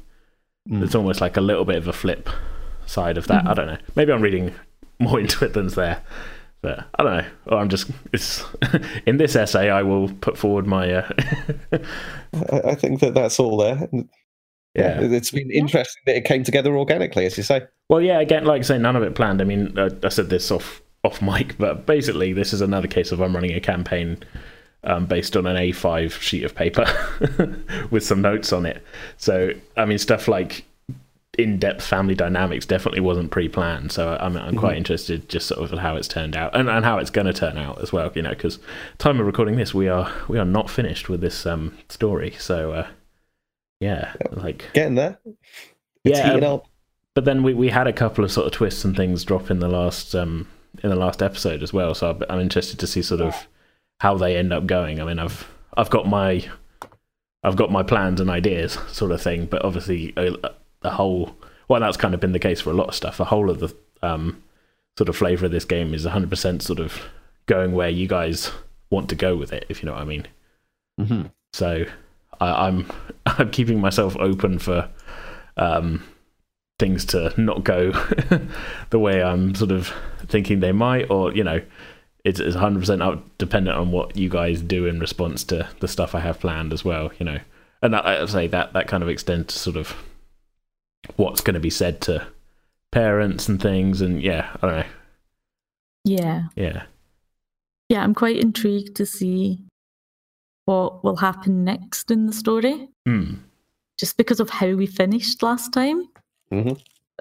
[0.70, 0.82] Mm.
[0.82, 2.28] It's almost like a little bit of a flip
[2.86, 3.44] side of that.
[3.44, 3.48] Mhm.
[3.48, 3.78] I don't know.
[3.94, 4.54] Maybe I'm reading
[4.98, 6.02] more into it than's there.
[6.60, 7.26] But I don't know.
[7.46, 8.44] Or I'm just it's
[9.06, 11.10] in this essay I will put forward my uh,
[11.72, 13.88] I, I think that that's all there.
[13.92, 14.08] And,
[14.74, 15.00] yeah.
[15.00, 17.62] it's been interesting that it came together organically, as you say.
[17.88, 19.40] Well, yeah, again, like I say, none of it planned.
[19.40, 23.10] I mean, uh, I said this off off mic, but basically, this is another case
[23.10, 24.18] of I'm running a campaign
[24.84, 26.86] um, based on an A5 sheet of paper
[27.90, 28.82] with some notes on it.
[29.16, 30.64] So, I mean, stuff like
[31.36, 33.92] in-depth family dynamics definitely wasn't pre-planned.
[33.92, 36.98] So, I'm I'm quite interested just sort of how it's turned out and, and how
[36.98, 38.10] it's going to turn out as well.
[38.14, 38.58] You know, because
[38.98, 42.34] time of recording this, we are we are not finished with this um, story.
[42.38, 42.86] So, uh,
[43.80, 45.18] yeah, like Getting there.
[46.04, 46.62] It's Yeah, um,
[47.14, 49.58] but then we, we had a couple of sort of twists and things drop in
[49.58, 50.46] the last um
[50.82, 51.94] in the last episode as well.
[51.94, 53.34] So I'm interested to see sort of
[54.00, 55.00] how they end up going.
[55.00, 56.44] I mean, I've I've got my
[57.42, 61.36] I've got my plans and ideas sort of thing, but obviously the whole
[61.68, 63.16] well that's kind of been the case for a lot of stuff.
[63.16, 64.42] The whole of the um
[64.96, 67.00] sort of flavor of this game is 100% sort of
[67.46, 68.50] going where you guys
[68.90, 70.26] want to go with it, if you know what I mean.
[71.00, 71.22] Mm-hmm.
[71.52, 71.84] So
[72.40, 72.90] I, I'm
[73.26, 74.88] I'm keeping myself open for
[75.56, 76.04] um,
[76.78, 77.92] things to not go
[78.90, 79.92] the way I'm sort of
[80.26, 81.60] thinking they might, or you know,
[82.24, 86.14] it's, it's 100% up dependent on what you guys do in response to the stuff
[86.14, 87.10] I have planned as well.
[87.18, 87.38] You know,
[87.82, 89.94] and I, I say that that kind of extends to sort of
[91.16, 92.26] what's going to be said to
[92.92, 94.84] parents and things, and yeah, I don't know,
[96.04, 96.42] Yeah.
[96.56, 96.82] yeah.
[97.88, 99.60] Yeah, I'm quite intrigued to see
[100.66, 103.34] what will happen next in the story, Hmm.
[103.98, 106.08] just because of how we finished last time.
[106.50, 106.72] hmm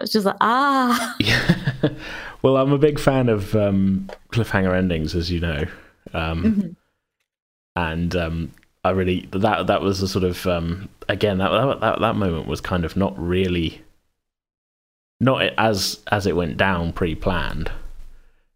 [0.02, 1.70] It's just like, ah, Yeah.
[2.42, 5.66] well, I'm a big fan of um, cliffhanger endings, as you know,
[6.14, 6.76] um, Mhm.
[7.76, 8.52] and um,
[8.84, 12.48] I really that that was a sort of um, again that, that that that moment
[12.48, 13.82] was kind of not really
[15.20, 17.72] not as as it went down pre-planned.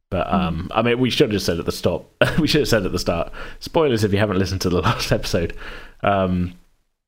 [0.09, 2.05] But um, I mean, we should have said at the stop.
[2.39, 3.31] we should have said at the start.
[3.61, 5.55] Spoilers if you haven't listened to the last episode.
[6.03, 6.53] Um,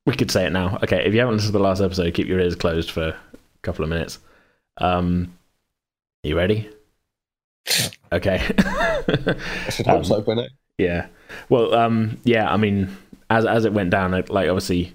[0.06, 0.78] we could say it now.
[0.82, 3.16] Okay, if you haven't listened to the last episode, keep your ears closed for a
[3.62, 4.18] couple of minutes.
[4.78, 5.34] Um,
[6.24, 6.68] you ready?
[8.12, 8.40] Okay.
[8.58, 10.46] I should hope Um, so by now.
[10.78, 11.06] yeah.
[11.48, 12.52] Well, um, yeah.
[12.52, 12.96] I mean,
[13.30, 14.94] as as it went down, like like, obviously,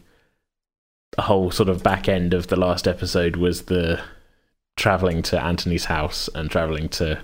[1.16, 4.00] the whole sort of back end of the last episode was the
[4.78, 7.20] traveling to Anthony's house and traveling to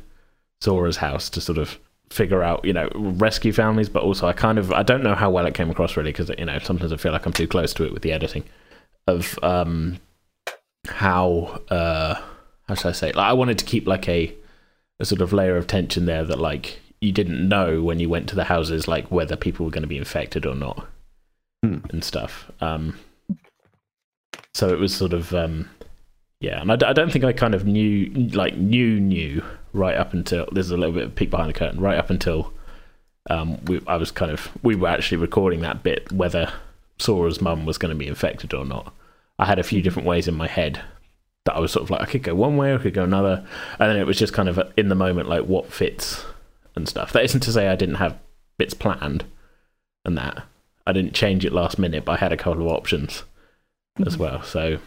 [0.62, 3.88] Sora's house to sort of figure out, you know, rescue families.
[3.90, 6.30] But also, I kind of I don't know how well it came across really because
[6.38, 8.44] you know sometimes I feel like I'm too close to it with the editing
[9.08, 10.00] of um
[10.88, 12.16] how uh
[12.68, 13.08] how should I say?
[13.12, 14.34] Like, I wanted to keep like a
[15.00, 18.30] a sort of layer of tension there that like you didn't know when you went
[18.30, 20.88] to the houses like whether people were going to be infected or not
[21.64, 21.80] Hmm.
[21.90, 22.98] and stuff um
[24.54, 25.70] so it was sort of um
[26.40, 30.48] yeah and I don't think i kind of knew like knew knew right up until
[30.52, 32.54] there's a little bit of peek behind the curtain right up until
[33.30, 36.52] um we, i was kind of we were actually recording that bit whether
[37.00, 38.94] sora's mum was going to be infected or not
[39.38, 40.82] I had a few different ways in my head
[41.46, 43.46] that I was sort of like I could go one way, I could go another,
[43.80, 46.26] and then it was just kind of in the moment like what fits
[46.76, 47.12] and stuff.
[47.14, 48.18] That isn't to say I didn't have
[48.58, 49.26] bits planned
[50.04, 50.44] and that
[50.88, 53.24] I didn't change it last minute, but I had a couple of options
[54.06, 54.22] as Mm-hmm.
[54.24, 54.42] well.
[54.44, 54.80] So,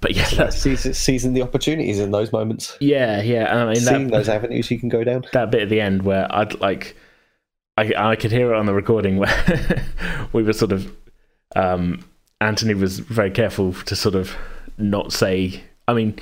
[0.00, 3.50] but yeah, that's, seizing, seizing the opportunities in those moments, yeah, yeah.
[3.50, 5.24] and I mean seeing that, those avenues you can go down.
[5.32, 6.96] that bit at the end where I'd like,
[7.76, 9.84] I I could hear it on the recording where
[10.32, 10.90] we were sort of,
[11.56, 12.04] um,
[12.40, 14.34] Anthony was very careful to sort of
[14.78, 15.62] not say.
[15.86, 16.18] I mean,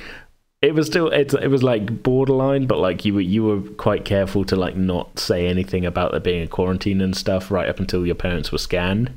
[0.63, 4.05] it was still it, it was like borderline, but like you were you were quite
[4.05, 7.79] careful to like not say anything about there being a quarantine and stuff right up
[7.81, 9.11] until your parents were scanned,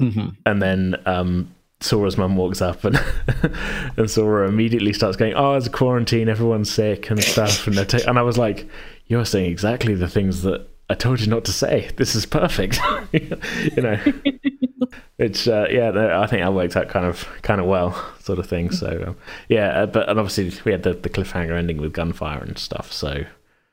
[0.00, 0.28] Mm-hmm.
[0.46, 1.54] and then um.
[1.80, 3.00] Sora's mum walks up and
[3.96, 6.28] and Sora immediately starts going, "Oh, it's a quarantine.
[6.28, 8.68] Everyone's sick and stuff." And they're ta- and I was like,
[9.06, 11.88] "You're saying exactly the things that I told you not to say.
[11.94, 12.80] This is perfect."
[13.12, 13.96] you know,
[15.18, 16.20] it's uh, yeah.
[16.20, 18.70] I think that worked out kind of kind of well, sort of thing.
[18.70, 19.16] So um,
[19.48, 22.92] yeah, uh, but and obviously we had the, the cliffhanger ending with gunfire and stuff.
[22.92, 23.24] So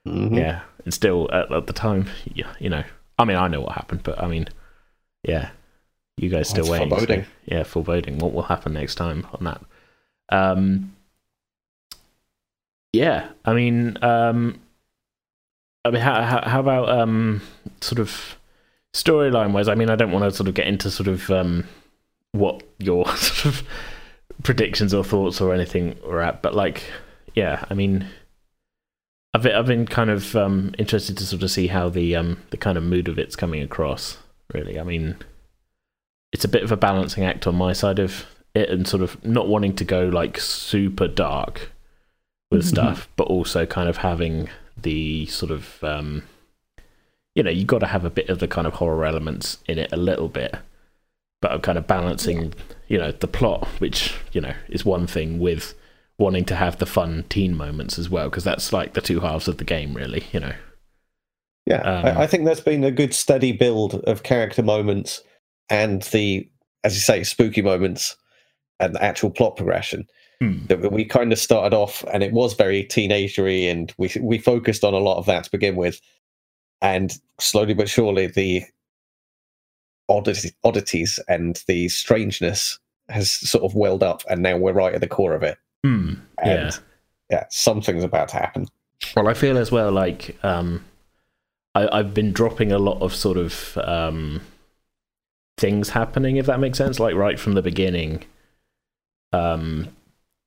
[0.08, 0.36] Mm-hmm.
[0.36, 2.84] yeah, and still at, at the time, yeah, you know,
[3.18, 4.48] I mean, I know what happened, but I mean,
[5.24, 5.50] yeah,
[6.18, 7.24] you guys still It's waiting.
[7.24, 8.20] so- yeah, foreboding.
[8.20, 9.62] What will happen next time on that?
[10.30, 10.96] Um,
[12.94, 14.60] yeah, I mean, um,
[15.84, 17.42] I mean, how how, how about um,
[17.82, 18.38] sort of
[18.96, 19.68] storyline wise?
[19.68, 21.66] I mean, I don't want to sort of get into sort of um,
[22.32, 23.64] what your sort of
[24.44, 26.84] predictions or thoughts or anything are at, but like,
[27.34, 28.08] yeah, I mean.
[29.34, 32.42] I've been, I've been kind of um, interested to sort of see how the um,
[32.52, 34.18] the kind of mood of it's coming across.
[34.54, 35.18] Really, I mean,
[36.32, 39.22] it's a bit of a balancing act on my side of it, and sort of
[39.26, 41.70] not wanting to go like super dark
[42.50, 42.70] with Mhm.
[42.70, 44.48] stuff, but also kind of having
[44.82, 46.24] the sort of um,
[47.36, 49.78] you know you've got to have a bit of the kind of horror elements in
[49.78, 50.56] it a little bit,
[51.42, 52.54] but I'm kind of balancing
[52.88, 55.76] you know the plot, which you know is one thing with
[56.18, 59.50] wanting to have the fun teen moments as well because that's like the two halves
[59.50, 60.54] of the game really you know
[61.66, 65.22] Yeah, Um, I, I think there's been a good steady build of character moments
[65.70, 66.50] and the,
[66.84, 68.16] as you say, spooky moments
[68.80, 70.08] and the actual plot progression.
[70.42, 70.66] Hmm.
[70.68, 74.84] That we kind of started off, and it was very teenagery, and we we focused
[74.84, 76.02] on a lot of that to begin with,
[76.86, 78.64] and slowly but surely the
[80.08, 82.78] oddity, oddities and the strangeness
[83.10, 85.58] has sort of welled up, and now we're right at the core of it.
[85.84, 86.14] Hmm.
[86.38, 86.80] yeah And
[87.32, 88.68] yeah, something's about to happen.
[89.16, 90.86] Well, I feel as well like um,
[91.74, 94.42] I, I've been dropping a lot of sort of um,
[95.58, 97.00] things happening, if that makes sense.
[97.00, 98.26] Like right from the beginning,
[99.34, 99.88] um,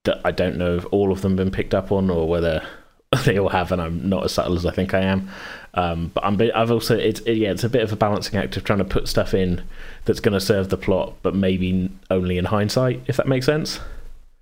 [0.05, 2.62] that I don't know if all of them been picked up on or whether
[3.25, 5.31] they all have, and I'm not as subtle as I think I am.
[5.75, 8.57] Um, but I'm, I've also it's it, yeah, it's a bit of a balancing act
[8.57, 9.62] of trying to put stuff in
[10.05, 13.81] that's going to serve the plot, but maybe only in hindsight, if that makes sense.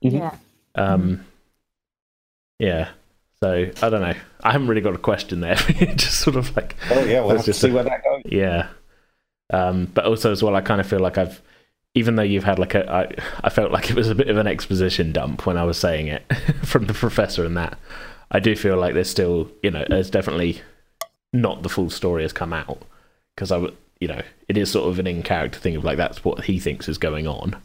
[0.04, 0.18] Mhm.
[0.18, 0.34] Yeah.
[0.74, 1.24] Um,
[2.58, 2.88] yeah.
[3.42, 4.14] So I don't know.
[4.42, 5.54] I haven't really got a question there.
[5.94, 8.02] just sort of like Oh yeah, we'll That's have to just see a- where that
[8.02, 8.22] goes.
[8.26, 8.68] yeah.
[9.52, 11.40] Um, but also as well, I kind of feel like I've,
[11.94, 14.36] even though you've had like a, I, I felt like it was a bit of
[14.38, 16.24] an exposition dump when I was saying it
[16.64, 17.78] from the professor and that.
[18.30, 20.60] I do feel like there's still, you know, there's definitely
[21.32, 22.82] not the full story has come out
[23.34, 25.96] because I would, you know, it is sort of an in character thing of like
[25.96, 27.56] that's what he thinks is going on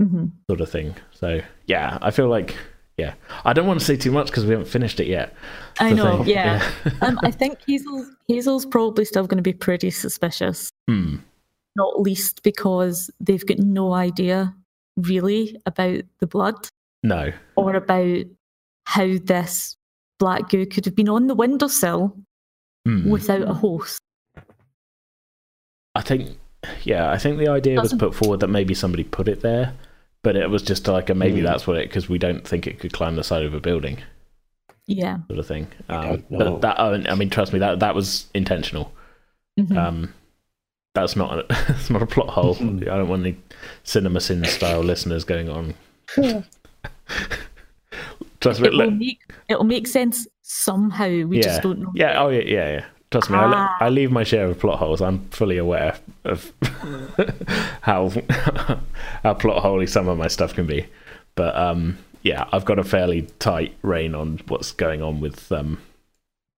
[0.00, 0.94] hmm sort of thing.
[1.12, 2.56] So yeah, I feel like
[2.96, 5.34] yeah, I don't want to say too much because we haven't finished it yet.
[5.80, 6.18] I know.
[6.24, 6.34] thing.
[6.34, 6.68] Yeah.
[7.00, 11.16] um, I think Hazel's Hazel's probably still going to be pretty suspicious, Hmm.
[11.76, 14.54] not least because they've got no idea
[14.96, 16.68] really about the blood
[17.04, 17.32] No.
[17.56, 18.24] or about
[18.84, 19.76] how this
[20.18, 22.16] black goo could have been on the windowsill
[22.84, 23.08] Hmm.
[23.10, 24.00] without a host.
[25.94, 26.38] I think
[26.82, 29.72] yeah, I think the idea was Doesn't- put forward that maybe somebody put it there,
[30.22, 31.44] but it was just like a maybe Hmm.
[31.46, 33.98] that's what it because we don't think it could climb the side of a building
[34.86, 35.18] Yeah.
[35.28, 35.68] sort of thing.
[35.88, 38.92] Um, but that I mean, trust me, that that was intentional.
[39.58, 39.76] Mhm.
[39.76, 40.14] Um,
[40.94, 42.56] that's not a, that's not a plot hole.
[42.58, 42.84] I Mhm.
[42.84, 43.36] don't want any
[43.84, 45.74] cinema sin style listeners going on.
[48.40, 51.08] Trust me, it will make it'll make sense somehow.
[51.08, 51.42] We Yeah.
[51.42, 51.92] just don't know.
[51.94, 52.84] Yeah, oh yeah, yeah, yeah.
[53.10, 53.76] Trust me, I, Ah.
[53.80, 55.00] I leave my share of plot holes.
[55.00, 56.52] I'm fully aware of
[57.82, 58.10] how
[59.22, 60.86] how plot holey some of my stuff can be.
[61.34, 65.78] But um, yeah, I've got a fairly tight rein on what's going on with um,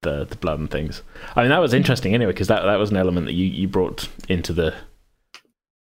[0.03, 1.03] the the blood and things.
[1.37, 3.69] I mean, that was interesting anyway because that that was an element that you you
[3.69, 4.75] brought into the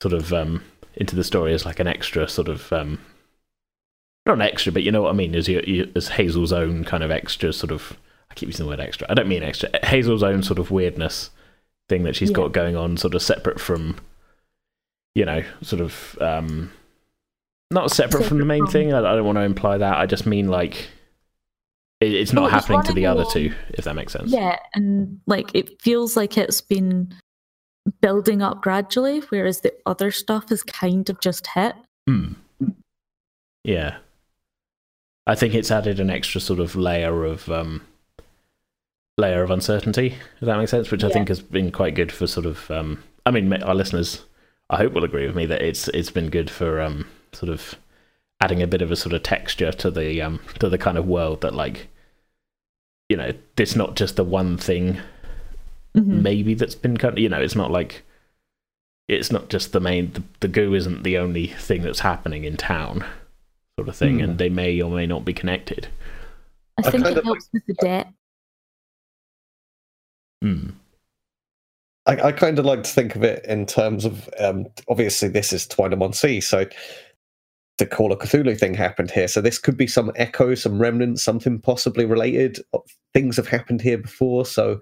[0.02, 0.62] sort of um
[0.94, 2.98] into the story as like an extra sort of um
[4.30, 7.10] not an extra, but you know what I mean, you as Hazel's own kind of
[7.10, 7.96] extra sort of.
[8.30, 9.06] I keep using the word extra.
[9.10, 9.68] I don't mean extra.
[9.84, 11.30] Hazel's own sort of weirdness
[11.88, 12.36] thing that she's Yeah.
[12.36, 13.96] got going on, sort of separate from,
[15.16, 16.70] you know, sort of um,
[17.72, 18.92] not separate, from the main from- thing.
[18.94, 19.98] I, I don't want to imply that.
[19.98, 20.88] I just mean like
[22.00, 24.30] it, it's not Well, it's happening to the other two, if that makes sense.
[24.30, 27.12] Yeah, and like it feels like it's been
[28.00, 31.74] building up gradually, whereas the other stuff is kind of just hit.
[32.08, 32.34] Hmm.
[33.64, 33.96] Yeah.
[35.30, 37.82] I think it's added an extra sort of layer of um,
[39.16, 40.10] layer of uncertainty.
[40.40, 40.90] Does that make sense?
[40.90, 42.68] Which I think has been quite good for sort of.
[42.68, 44.24] Um, I mean, our listeners,
[44.70, 47.76] I hope will agree with me that it's it's been good for um, sort of
[48.40, 51.06] adding a bit of a sort of texture to the um, to the kind of
[51.06, 51.86] world that like,
[53.08, 54.98] you know, it's not just the one thing
[55.96, 56.22] Mhm.
[56.22, 58.04] maybe that's been kind of, you know it's not like
[59.08, 62.56] it's not just the main the, the goo isn't the only thing that's happening in
[62.56, 63.04] town
[63.78, 64.24] sort of thing Hmm.
[64.24, 65.88] and they may or may not be connected
[66.78, 68.12] I I think kind it of helps with the debt.
[70.42, 70.70] Hmm.
[72.06, 75.52] I, I kind of like to think of it in terms of um, obviously this
[75.52, 76.64] is Twine on Sea, so
[77.78, 79.28] the Call of Cthulhu thing happened here.
[79.28, 82.58] So this could be some echo, some remnant, something possibly related.
[83.12, 84.80] Things have happened here before, so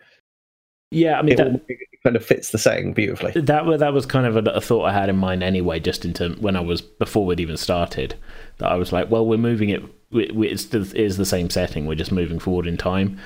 [0.91, 1.67] yeah i mean it, that,
[2.05, 3.33] kind of fits the setting beautifully.
[3.33, 6.15] that that was kind of a, a thought i had in mind anyway just in
[6.15, 8.15] term, when i was before we'd even started
[8.59, 11.87] that i was like well we're moving it it's the, it is the same setting
[11.87, 13.19] we're just moving forward in time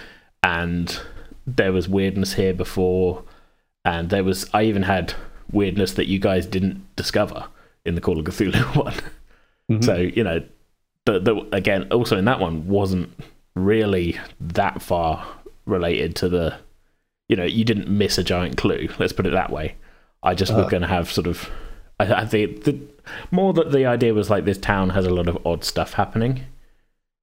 [0.42, 1.00] and
[1.46, 3.22] there was weirdness here before
[3.84, 5.12] and there was i even had
[5.50, 7.44] weirdness that you guys didn't discover
[7.84, 8.94] in the call of cthulhu one
[9.70, 9.84] Mhm.
[9.84, 10.42] So you know,
[11.04, 13.10] the the again also in that one wasn't
[13.54, 15.26] really that far
[15.66, 16.54] related to the,
[17.32, 18.88] you know, you didn't miss a giant clue.
[18.98, 19.76] Let's put it that way.
[20.22, 20.68] I just was Uh-huh.
[20.70, 21.48] going to have sort of,
[21.98, 22.78] I, I think the
[23.30, 26.44] more that the idea was like this town has a lot of odd stuff happening.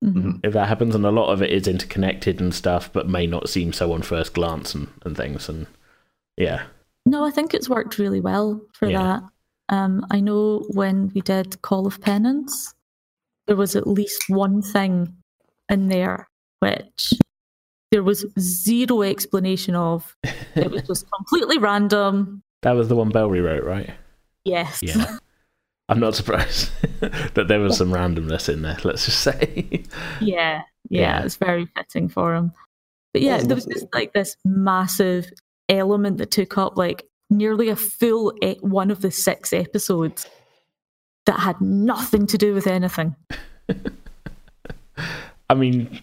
[0.04, 0.40] Mhm.
[0.44, 3.50] If that happens, and a lot of it is interconnected and stuff, but may not
[3.50, 5.48] seem so on first glance and and things.
[5.48, 5.68] And
[6.38, 6.64] yeah,
[7.06, 9.04] No, I think it's worked really well for Yeah.
[9.04, 9.24] that.
[9.78, 12.74] Um, I know when we did Call of Penance,
[13.46, 15.16] there was at least one thing
[15.70, 16.28] in there
[16.60, 17.14] which
[17.92, 20.16] there was zero explanation of.
[20.56, 22.44] It was just completely random.
[22.62, 23.90] that was the one Bell rewrote, right?
[24.46, 24.80] Yes.
[24.82, 25.18] Yeah.
[25.90, 26.70] I'm not surprised
[27.34, 28.78] that there was some randomness in there.
[28.84, 29.84] Let's just say.
[30.22, 30.62] yeah.
[30.90, 31.02] Yeah.
[31.02, 31.24] Yeah.
[31.24, 32.52] It's very fitting for him.
[33.12, 35.32] But yeah, there was just like this massive
[35.68, 40.28] element that took up like nearly a full e- one of the six episodes
[41.26, 43.16] that had nothing to do with anything.
[45.50, 46.02] I mean,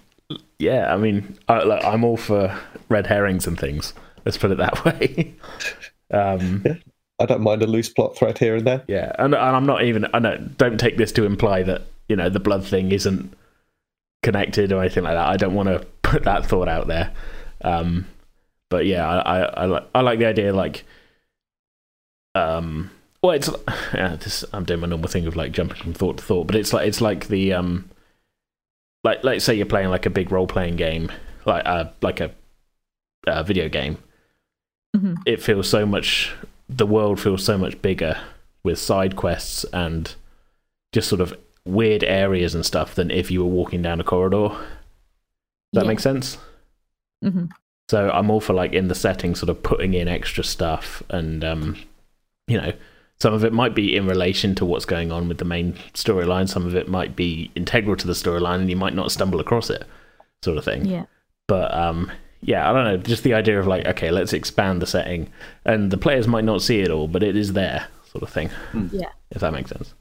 [0.59, 0.93] yeah.
[0.93, 2.57] I mean, I, like, I'm all for
[2.89, 3.95] red herrings and things.
[4.25, 5.35] Let's put it that way.
[6.11, 6.65] um,
[7.19, 8.83] I don't mind a loose plot thread here and there.
[8.89, 10.07] yeah, and, and I'm not even.
[10.13, 10.37] I know.
[10.59, 13.33] Don't take this to imply that you know the blood thing isn't
[14.23, 15.27] connected or anything like that.
[15.29, 17.13] I don't want to put that thought out there.
[17.63, 18.07] Um,
[18.69, 20.85] but yeah, I, I, I like I like the idea like
[22.35, 22.91] um
[23.23, 23.49] well it's
[23.95, 26.57] yeah, this I'm doing my normal thing of like jumping from thought to thought, but
[26.57, 27.89] it's like it's like the um
[29.07, 31.11] like let's say you're playing like a big role playing game
[31.45, 32.31] like uh like a,
[33.27, 33.99] a video game.
[34.97, 35.17] Mhm.
[35.27, 36.33] It feels so much
[36.69, 38.19] the world feels so much bigger
[38.65, 40.15] with side quests and
[40.93, 44.49] just sort of weird areas and stuff than if you were walking down a corridor.
[44.49, 44.59] Does
[45.75, 45.89] that Yeah.
[45.89, 46.39] make sense?
[47.25, 47.49] Mhm.
[47.89, 51.45] So I'm all for like in the setting, sort of putting in extra stuff, and
[51.45, 51.77] um,
[52.49, 52.73] you know,
[53.19, 56.49] some of it might be in relation to what's going on with the main storyline.
[56.49, 59.71] Some of it might be integral to the storyline, and you might not stumble across
[59.71, 59.85] it,
[60.43, 60.85] sort of thing.
[60.85, 61.07] Yeah.
[61.49, 62.11] But um,
[62.43, 62.97] yeah, I don't know.
[62.99, 65.31] Just the idea of like, okay, let's expand the setting,
[65.65, 68.51] and the players might not see it all, but it is there, sort of thing.
[68.93, 69.11] Yeah.
[69.31, 69.95] If that makes sense.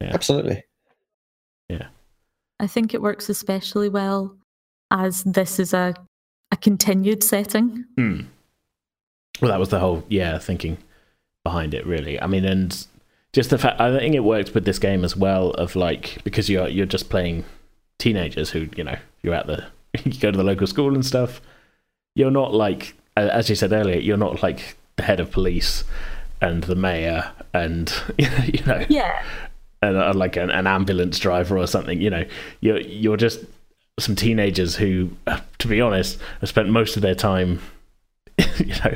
[0.00, 0.10] Yeah.
[0.12, 0.64] Absolutely.
[1.68, 1.86] Yeah.
[2.58, 4.36] I think it works especially well
[4.90, 5.94] as this is a
[6.50, 7.84] a continued setting.
[7.96, 8.20] Hmm.
[9.40, 10.78] Well, that was the whole yeah thinking
[11.44, 12.20] behind it, really.
[12.20, 12.86] I mean, and
[13.32, 16.48] just the fact I think it works with this game as well of like because
[16.48, 17.44] you're you're just playing
[17.98, 19.64] teenagers who you know you're at the
[20.04, 21.40] you go to the local school and stuff.
[22.16, 25.84] You're not like as you said earlier, you're not like the head of police
[26.40, 29.22] and the mayor and you know Yeah.
[29.82, 32.00] and, uh, like an, an ambulance driver or something.
[32.00, 32.24] You know,
[32.60, 33.40] you're you're just
[34.00, 37.60] some teenagers who, uh, to be honest, have spent most of their time,
[38.58, 38.94] you know,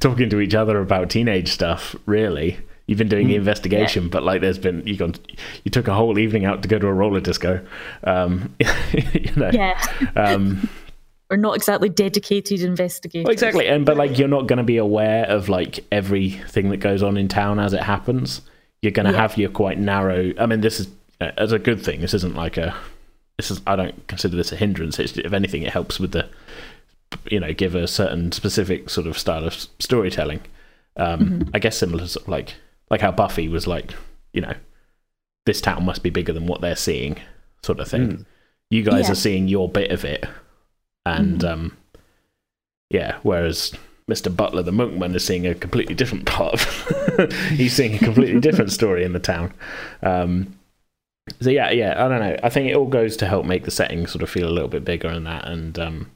[0.00, 1.96] talking to each other about teenage stuff.
[2.06, 5.14] Really, you've been doing the investigation, but like, there's been you gone,
[5.64, 7.64] you took a whole evening out to go to a roller disco.
[8.04, 8.54] Um,
[9.12, 9.80] you know, Yeah.
[10.14, 10.68] um,
[11.28, 13.24] We're not exactly dedicated investigators.
[13.24, 16.76] well, exactly, and but like you're not going to be aware of like everything that
[16.76, 18.42] goes on in town as it happens.
[18.80, 19.22] You're going to Yeah.
[19.22, 20.32] have your quite narrow.
[20.38, 20.86] I mean, this is
[21.20, 22.00] uh, as a good thing.
[22.02, 22.76] This isn't like a.
[23.38, 23.60] This is.
[23.66, 25.00] I don't consider this a hindrance.
[25.00, 26.28] It's, if anything, it helps with the.
[27.30, 30.40] You know, give a certain specific sort of style of storytelling.
[30.96, 32.54] Um, I guess similar to like
[32.90, 33.94] like how Buffy was like,
[34.32, 34.54] you know,
[35.44, 37.18] this town must be bigger than what they're seeing,
[37.62, 38.08] sort of thing.
[38.08, 38.26] Mm.
[38.70, 39.12] You guys Yeah.
[39.12, 40.24] are seeing your bit of it,
[41.04, 41.48] and Mhm.
[41.52, 41.76] um,
[42.90, 43.72] yeah, whereas
[44.10, 44.34] Mr.
[44.34, 46.54] Butler, the monkman, is seeing a completely different part.
[46.54, 49.52] Of he's seeing a completely different story in the town.
[50.02, 50.56] Um,
[51.40, 52.36] so yeah, yeah, I don't know.
[52.42, 54.68] I think it all goes to help make the setting sort of feel a little
[54.68, 55.46] bit bigger and that.
[55.48, 56.10] And um,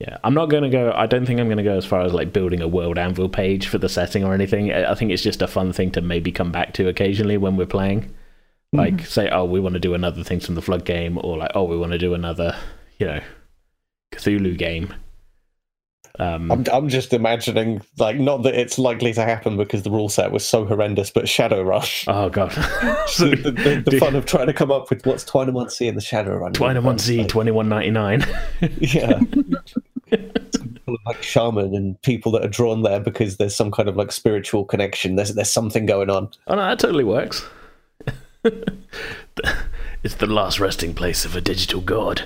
[0.00, 0.92] yeah, I'm not going to go.
[0.94, 3.28] I don't think I'm going to go as far as like building a world anvil
[3.28, 4.72] page for the setting or anything.
[4.72, 7.66] I think it's just a fun thing to maybe come back to occasionally when we're
[7.66, 8.02] playing.
[8.02, 8.78] Mm-hmm.
[8.78, 11.50] Like say, oh, we want to do another things from the flood game, or like,
[11.54, 12.56] oh, we want to do another,
[12.98, 13.20] you know,
[14.12, 14.94] Cthulhu game.
[16.18, 20.08] Um, I'm, I'm just imagining, like, not that it's likely to happen because the rule
[20.08, 22.04] set was so horrendous, but Shadowrun.
[22.08, 22.50] oh god,
[23.18, 25.86] the, the, the, the fun of trying to come up with what's Twine on Sea
[25.88, 26.54] in the Shadowrun.
[26.54, 28.24] Twenty-one C, twenty-one ninety-nine.
[28.80, 29.20] Yeah.
[31.04, 34.64] Like shaman and people that are drawn there because there's some kind of like spiritual
[34.64, 35.16] connection.
[35.16, 36.30] There's there's something going on.
[36.46, 37.44] Oh no, that totally works.
[40.02, 42.24] it's the last resting place of a digital god.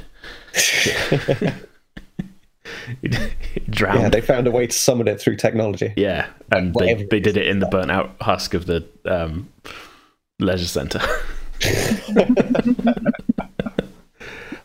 [3.02, 3.28] Yeah,
[3.70, 4.12] Drowned.
[4.12, 5.92] they found a way to summon it through technology.
[5.96, 9.48] Yeah, and they, they did it in the burnt out husk of the um,
[10.38, 11.00] leisure centre.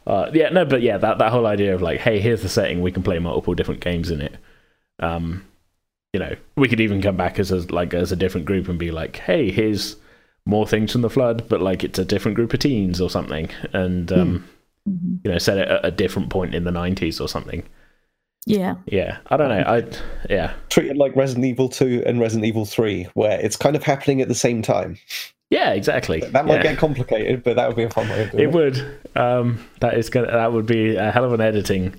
[0.08, 2.82] uh, yeah, no, but yeah, that, that whole idea of like, hey, here's the setting,
[2.82, 4.36] we can play multiple different games in it.
[5.00, 5.44] Um,
[6.14, 8.80] you know, we could even come back as a, like as a different group and
[8.80, 9.98] be like, hey, here's
[10.46, 13.50] more things from the flood, but like it's a different group of teens or something,
[13.74, 14.48] and um,
[14.88, 15.20] Mhm.
[15.26, 17.64] you know, set it at a different point in the '90s or something.
[18.48, 18.76] Yeah.
[18.86, 19.64] Yeah, I don't know.
[19.68, 19.84] I
[20.30, 23.84] yeah, Treat it like Resident Evil 2 and Resident Evil 3, where it's kind of
[23.84, 24.98] happening at the same time.
[25.50, 26.22] yeah, exactly.
[26.22, 26.64] That might Yeah.
[26.64, 28.54] get complicated, but that would be a fun way of doing It it.
[28.54, 28.98] would.
[29.16, 30.28] Um, that is gonna.
[30.32, 31.94] That would be a hell of an editing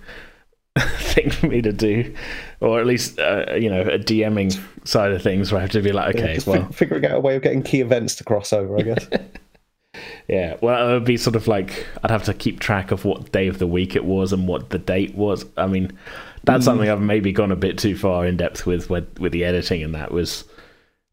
[0.79, 2.15] thing for me to do,
[2.61, 5.83] or at least uh, you know a DMing side of things where I have to
[5.83, 8.25] be like, okay, just well, fi- figuring out a way of getting key events to
[8.25, 9.07] cross over, I guess.
[10.29, 13.33] yeah, well, it would be sort of like I'd have to keep track of what
[13.33, 15.45] day of the week it was and what the date was.
[15.57, 15.91] I mean,
[16.45, 16.65] that's Mm.
[16.65, 19.83] something I've maybe gone a bit too far in depth with with, with the editing,
[19.83, 20.45] and that was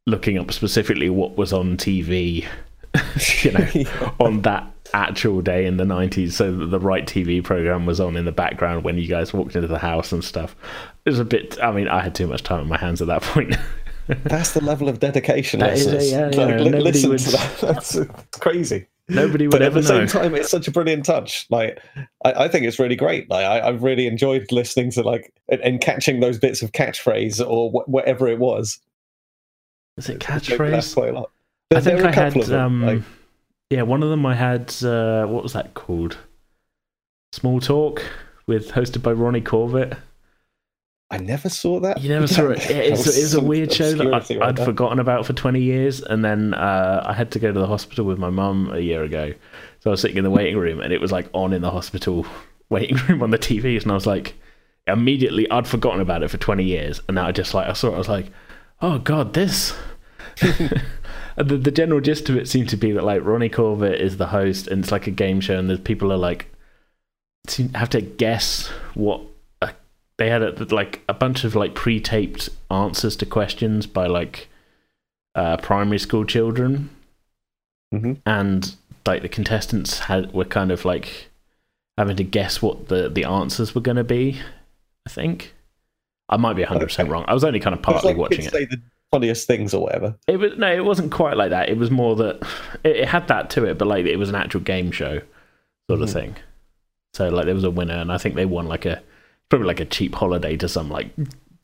[0.08, 2.46] looking up specifically what was on TV,
[3.44, 7.86] you know, on that actual day in the 90s so that the right TV program
[7.86, 10.56] was on in the background when you guys walked into the house and stuff.
[11.06, 13.08] It was a bit, I mean, I had too much time on my hands at
[13.08, 13.56] that point.
[14.08, 15.60] That's the level of dedication.
[15.60, 16.12] That is listeners.
[16.12, 17.58] yeah, Like, yeah, nobody listen would- to that.
[17.62, 17.98] That's
[18.40, 18.86] crazy.
[19.08, 21.46] Nobody would But at ever the same time, it's such a brilliant touch.
[21.52, 21.80] Like,
[22.24, 23.30] I, I think it's really great.
[23.30, 27.46] Like, I, I've really enjoyed listening to like and, and catching those bits of catchphrase
[27.46, 28.80] or wh- whatever it was.
[29.98, 30.94] Is it Made me laugh catchphrase?
[30.96, 31.32] quite a lot.
[31.74, 33.02] I think there I a couple had, um, like-
[33.70, 36.18] yeah, one of them I had, uh, what was that called?
[37.32, 38.04] Small Talk
[38.48, 39.98] with hosted by Ronnie Corbett.
[41.12, 42.02] I never saw that.
[42.02, 42.68] You never saw it.
[42.70, 44.66] Yeah, it's, That was a weird show that I, right there.
[44.66, 46.02] forgotten about for 20 years.
[46.02, 49.04] And then uh, I had to go to the hospital with my mum a year
[49.04, 49.34] ago.
[49.82, 51.70] So I was sitting in the waiting room and it was like on in the
[51.72, 52.26] hospital
[52.70, 53.84] waiting room on the TVs.
[53.84, 54.34] And I was like,
[54.88, 57.00] immediately, I'd forgotten about it for 20 years.
[57.08, 58.28] And now I just like, I saw it, I was like,
[58.82, 59.74] oh God, this.
[61.38, 64.18] And the, the general gist of it seemed to be that like Ronnie Corbett is
[64.18, 66.50] the host and it's like a game show and the people are like
[67.74, 69.22] have to guess what
[70.18, 74.48] they had a, like a bunch of like pre-taped answers to questions by like
[75.36, 76.90] uh, primary school children
[77.94, 78.18] Mhm.
[78.26, 81.30] and like the contestants had were kind of like
[81.98, 84.40] having to guess what the the answers were going to be
[85.06, 85.54] i think
[86.28, 87.04] i might be 100% Okay.
[87.04, 89.84] wrong i was only kind of partly like watching it Say the funniest things or
[89.84, 90.16] whatever.
[90.28, 91.70] it was no, it wasn't quite like that.
[91.70, 92.38] It was more that
[92.84, 95.22] it, it had that to it, but like it was an actual game show
[95.90, 96.14] sort of Mhm.
[96.14, 96.36] thing.
[97.14, 99.02] So like there was a winner, and I think they won like a
[99.50, 101.12] probably like a cheap holiday to some like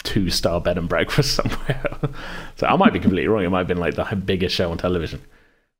[0.03, 1.85] two star bed and breakfast somewhere.
[2.55, 3.43] so I might be completely wrong.
[3.43, 5.21] It might have been like the biggest show on television,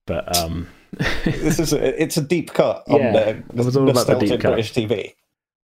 [0.06, 0.68] but um,
[1.24, 4.14] This is a, it's a deep cut on Yeah, the it was all about the
[4.14, 4.54] nostalgic deep cut.
[4.54, 5.14] British TV.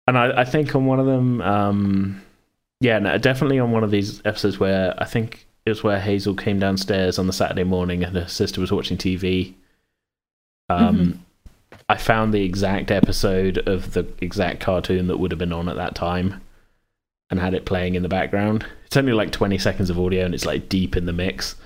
[0.07, 2.23] and I, I think on one of them, um,
[2.81, 6.35] yeah, no, definitely on one of these episodes where I think it was where Hazel
[6.35, 9.55] came downstairs on the Saturday morning and her sister was watching TV.
[10.69, 11.25] Um,
[11.89, 15.77] I found the exact episode of the exact cartoon that would have been on at
[15.77, 16.41] that time,
[17.31, 18.67] and had it playing in the background.
[18.87, 21.57] It's only like twenty seconds of audio, and it's like deep in the mix.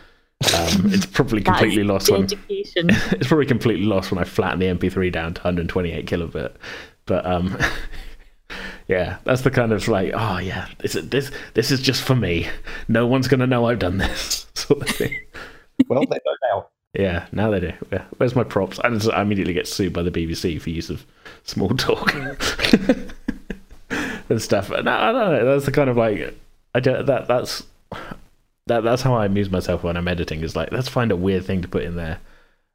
[0.55, 2.91] Um, it's probably completely lost when Education.
[3.13, 6.53] it's probably completely lost when I flatten the MP3 down to 128 kilobit.
[7.07, 7.59] But um,
[8.89, 12.49] yeah, that's the kind of like, oh yeah, this this this is just for me.
[12.87, 15.19] No one's gonna know I've done this sort of thing.
[15.89, 16.69] Well, they know now.
[16.95, 17.73] Yeah, now they do.
[17.93, 18.05] Yeah.
[18.17, 18.81] Where's my props?
[18.83, 21.05] And I immediately get sued by the BBC for use of
[21.45, 22.15] small talk
[24.29, 24.71] and stuff.
[24.71, 25.45] No, I don't know.
[25.45, 26.35] That's the kind of like
[26.75, 27.63] I don't, that that's
[28.67, 30.43] that that's how I amuse myself when I'm editing.
[30.43, 32.21] Is like let's find a weird thing to put in there.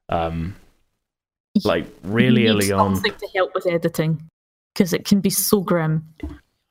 [0.09, 0.55] Um,
[1.63, 2.95] like really early on.
[2.95, 4.29] something to help with editing
[4.73, 6.07] because it can be so grim.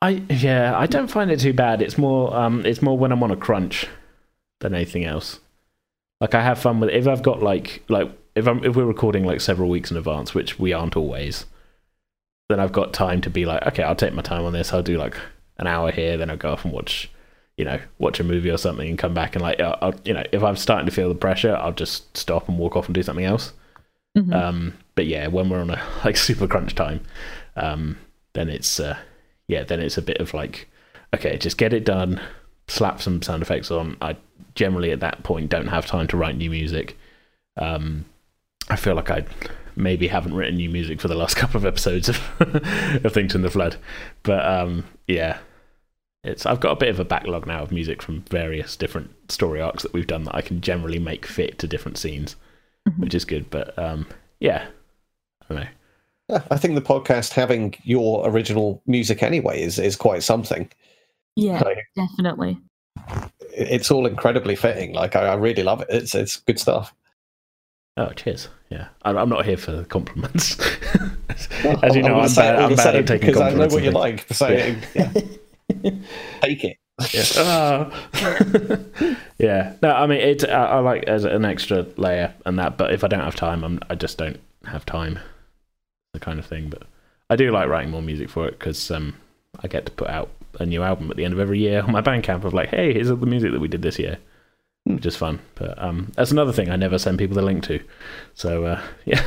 [0.01, 1.81] I yeah, I don't find it too bad.
[1.81, 3.87] It's more um it's more when I'm on a crunch
[4.59, 5.39] than anything else.
[6.23, 9.25] Like I have fun with if I've got like like if I'm if we're recording
[9.25, 11.45] like several weeks in advance, which we aren't always,
[12.47, 14.71] then I've got time to be like, okay, I'll take my time on this.
[14.71, 15.17] I'll do like
[15.57, 17.11] an hour here, then I'll go off and watch,
[17.57, 20.13] you know, watch a movie or something, and come back and like, I'll, I'll- you
[20.13, 22.95] know, if I'm starting to feel the pressure, I'll just stop and walk off and
[22.95, 23.51] do something else.
[24.17, 24.33] Mhm.
[24.33, 27.01] Um, but yeah, when we're on a like super crunch time,
[27.57, 27.97] um,
[28.31, 28.97] then it's uh,
[29.49, 30.69] yeah, then it's a bit of like,
[31.13, 32.21] okay, just get it done,
[32.67, 33.97] slap some sound effects on.
[34.01, 34.15] I
[34.55, 36.97] generally at that point don't have time to write new music.
[37.57, 38.05] Um,
[38.69, 39.25] I feel like I
[39.75, 42.19] maybe haven't written new music for the last couple of episodes of,
[43.03, 43.75] of Things in the Flood,
[44.23, 45.39] but um, yeah,
[46.23, 49.59] it's I've got a bit of a backlog now of music from various different story
[49.61, 52.35] arcs that we've done that I can generally make fit to different scenes,
[52.87, 52.99] Mhm.
[52.99, 53.49] which is good.
[53.49, 54.07] But um,
[54.39, 54.67] yeah,
[55.41, 55.69] I don't know.
[56.29, 60.69] Yeah, I think the podcast having your original music anyway is is quite something.
[61.35, 62.59] Yeah, Like, definitely.
[63.51, 64.93] it's all incredibly fitting.
[64.93, 65.87] Like I, I really love it.
[65.89, 66.93] It's it's good stuff.
[67.97, 68.49] Oh, cheers.
[68.69, 70.57] Yeah, I'm, I'm not here for the compliments.
[71.83, 73.91] As you know, I'm I'm bad, I'm bad at taking because I know what you
[73.91, 74.25] like.
[74.33, 75.11] So yeah.
[76.41, 76.77] take it.
[77.11, 77.23] Yeah.
[77.37, 78.09] Ah.
[79.39, 79.73] yeah.
[79.81, 80.47] No, I mean, it.
[80.47, 83.63] I, I like as an extra layer and that, but if I don't have time,
[83.63, 85.19] I'm, I just don't have time.
[86.13, 86.83] The kind of thing, but
[87.29, 89.15] I do like writing more music for it because um,
[89.63, 90.29] I get to put out
[90.59, 92.93] a new album at the end of every year on my Bandcamp of like, hey,
[92.93, 94.17] here's all the music that we did this year,
[94.87, 94.95] Hmm.
[94.95, 95.39] which is fun.
[95.55, 97.79] But um, that's another thing I never send people the link to.
[98.33, 99.23] So uh, yeah,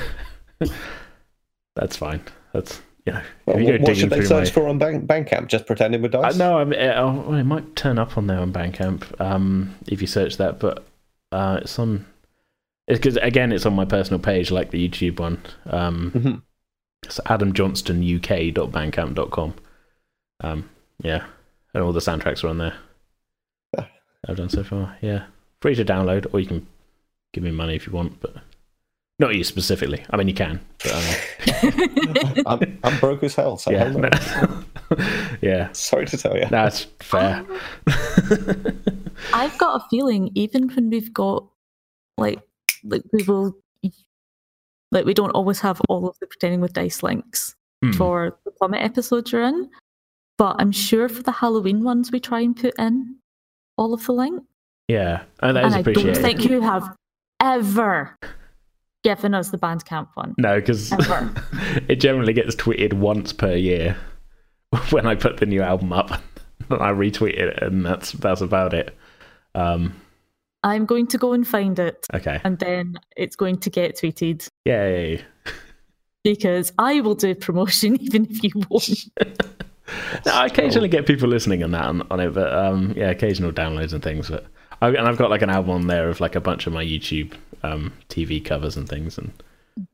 [1.75, 2.21] that's fine.
[2.53, 4.79] That's you know, Well, you what, go what digging should they search my- for on
[4.79, 5.47] Bank, Bandcamp?
[5.49, 6.37] Just pretending with uh, dice.
[6.37, 10.01] no, I mean, uh, oh, it might turn up on there on Bandcamp um, if
[10.01, 10.85] you search that, but
[11.33, 12.05] uh, it's on.
[12.89, 15.41] It's because again, it's on my personal page, like the YouTube one.
[15.67, 16.43] Um, Mhm.
[17.05, 19.55] it's adamjohnstonuk.bandcamp.com.
[20.41, 20.71] Um,
[21.03, 21.25] yeah,
[21.75, 22.75] and all the soundtracks are on there.
[24.29, 24.97] I've done so far.
[25.03, 25.27] Yeah,
[25.61, 26.67] free to download, or you can
[27.33, 28.35] give me money if you want, but
[29.21, 30.05] not you specifically.
[30.11, 30.61] I mean, you can.
[30.83, 30.93] But,
[31.63, 33.57] um, I'm, I'm broke as hell.
[33.57, 34.65] So yeah, hello.
[35.43, 36.47] yeah, sorry to tell you.
[36.51, 37.45] that's fair.
[39.33, 41.47] I've got a feeling even when we've got
[42.19, 42.41] like
[42.85, 43.57] like we will
[44.93, 47.93] like we don't always have all of the pretending with dice links Hmm.
[47.93, 49.69] for the plummet episodes you're in.
[50.39, 53.17] But I'm sure for the Halloween ones we try and put in
[53.77, 54.45] all of the links.
[54.89, 56.95] Yeah, and that is and I don't think you have
[57.41, 58.17] ever
[59.03, 60.35] given us the Bandcamp one.
[60.39, 60.93] No, because
[61.89, 63.97] it generally gets tweeted once per year
[64.91, 66.23] when I put the new album up, and
[66.83, 68.97] I retweet it, and that's that's about it.
[69.55, 69.95] Um,
[70.63, 74.49] I'm going to go and find it okay, and then it's going to get tweeted
[74.65, 75.25] yay!
[76.23, 79.07] because I will do promotion even if you won't.
[80.25, 83.53] No, I occasionally get people listening on that on, on it, but um, yeah, occasional
[83.53, 84.29] downloads and things.
[84.29, 84.47] But
[84.83, 86.85] I, and I've got like an album on there of like a bunch of my
[86.85, 89.33] YouTube um, TV covers and things, and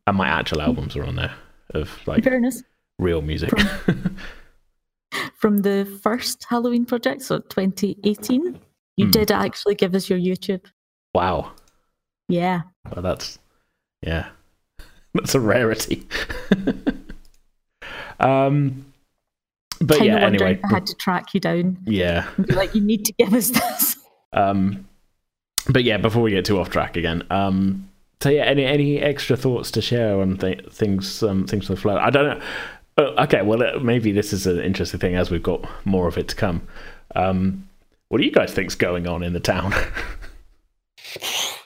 [0.07, 1.35] and my actual albums are on there
[1.75, 2.63] of like Fairness.
[2.99, 3.51] real music.
[5.37, 8.59] From the first Halloween project, so 2018,
[8.97, 9.11] you Hmm.
[9.11, 10.65] did actually give us your YouTube.
[11.15, 11.53] wow,
[12.29, 12.63] Yeah.
[12.91, 13.39] well, that's
[14.01, 14.29] yeah,
[15.15, 16.07] that's a rarity.
[18.21, 18.87] um,
[19.83, 22.29] but kind yeah, of wondering anyway, if I had to track you down yeah.
[22.49, 23.97] like, you need to give us this.
[24.33, 24.89] Um,
[25.69, 27.89] but yeah, before we get too off track again, um,
[28.21, 31.81] so yeah, any any extra thoughts to share on th- things um, things for the
[31.81, 31.97] flow?
[31.97, 32.45] I don't know.
[32.99, 36.19] Oh, okay, well uh, maybe this is an interesting thing as we've got more of
[36.19, 36.67] it to come.
[37.15, 37.69] Um,
[38.09, 39.73] what do you guys think's going on in the town?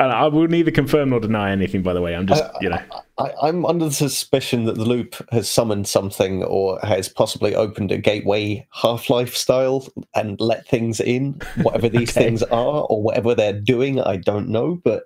[0.00, 1.82] and I will neither confirm nor deny anything.
[1.82, 2.80] By the way, I'm just I- you know
[3.18, 7.90] I, I'm under the suspicion that the loop has summoned something or has possibly opened
[7.92, 12.24] a gateway Half Life style and let things in, whatever these Okay.
[12.28, 14.00] things are or whatever they're doing.
[14.00, 15.04] I don't know, but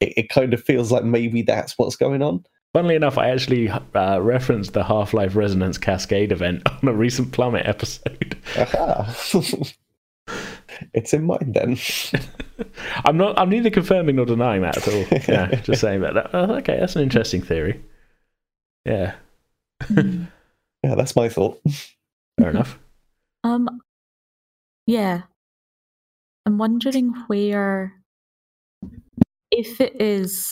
[0.00, 2.44] it, it kind of feels like maybe that's what's going on.
[2.74, 7.32] Funnily enough, I actually uh, referenced the Half Life Resonance Cascade event on a recent
[7.32, 8.36] Plummet episode.
[10.80, 10.86] Aha.
[10.94, 11.76] it's in mind then.
[13.04, 13.38] I'm not.
[13.38, 15.04] I'm neither confirming nor denying that at all.
[15.28, 16.14] Yeah, just saying that.
[16.14, 17.82] that- oh, okay, that's an interesting theory.
[18.84, 19.14] Yeah,
[19.90, 21.60] Yeah, that's my thought.
[22.38, 22.78] fair enough.
[23.44, 23.80] Um,
[24.86, 25.22] yeah.
[26.46, 27.92] I'm wondering where,
[29.50, 30.50] if it is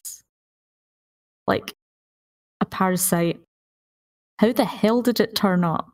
[1.47, 1.73] like
[2.61, 3.41] a parasite,
[4.41, 5.91] how the hell did it turn up?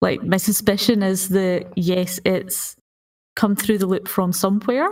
[0.00, 2.76] Like, my suspicion is that yes, it's
[3.36, 4.88] come through the loop from somewhere,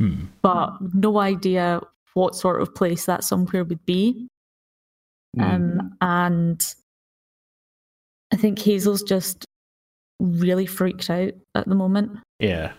[0.00, 0.26] Hmm.
[0.42, 1.80] but no idea
[2.14, 4.28] what sort of place that somewhere would be.
[5.36, 5.42] Mm.
[5.42, 6.74] Um, and
[8.32, 9.44] I think Hazel's just
[10.20, 12.72] really freaked out at the moment Yeah.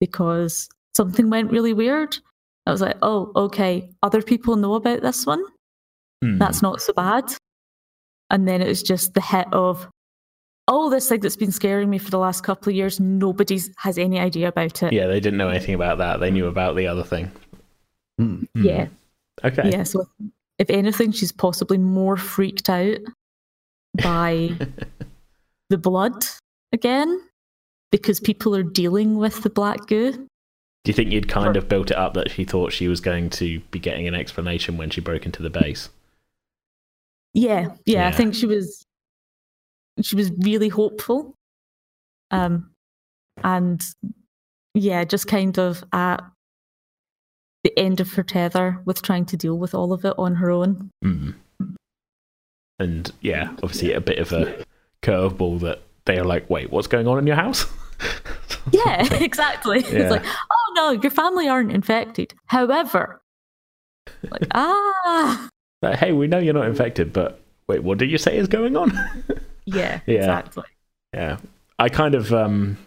[0.00, 2.18] because something went really weird.
[2.66, 5.42] I was like, oh, okay, other people know about this one.
[6.22, 6.38] Hmm.
[6.38, 7.24] That's not so bad.
[8.30, 9.88] And then it was just the hit of,
[10.68, 13.98] oh, this thing that's been scaring me for the last couple of years, nobody has
[13.98, 14.92] any idea about it.
[14.92, 16.20] Yeah, they didn't know anything about that.
[16.20, 17.30] They knew about the other thing.
[18.20, 18.46] Mm.
[18.54, 18.64] Hmm.
[18.64, 18.86] Yeah.
[19.44, 19.70] Okay.
[19.70, 20.06] Yeah, so
[20.58, 22.98] if anything, she's possibly more freaked out
[24.02, 24.50] by
[25.70, 26.24] the blood
[26.72, 27.20] again
[27.90, 30.12] because people are dealing with the black goo.
[30.12, 33.30] Do you think you'd kind of built it up that she thought she was going
[33.30, 35.90] to be getting an explanation when she broke into the base?
[37.34, 38.84] Yeah, yeah, I think she was
[40.04, 41.34] she was really hopeful.
[42.30, 42.70] Um
[43.42, 43.82] and
[44.74, 46.22] yeah, just kind of at
[47.64, 50.50] the end of her tether with trying to deal with all of it on her
[50.50, 50.90] own.
[51.02, 51.30] Hmm.
[52.78, 54.64] And yeah, obviously a bit of a
[55.02, 57.66] curveball that they are like, wait, what's going on in your house?
[58.70, 59.80] Yeah, exactly.
[59.80, 59.90] Yeah.
[59.90, 62.34] It's like, oh no, your family aren't infected.
[62.46, 63.20] However,
[64.30, 65.48] like, ah,
[65.80, 68.76] Like, hey, we know you're not infected, but wait, what did you say is going
[68.76, 68.92] on?
[69.64, 70.16] Yeah, Yeah.
[70.18, 70.64] exactly.
[71.14, 71.36] Yeah,
[71.78, 72.78] I kind of, um,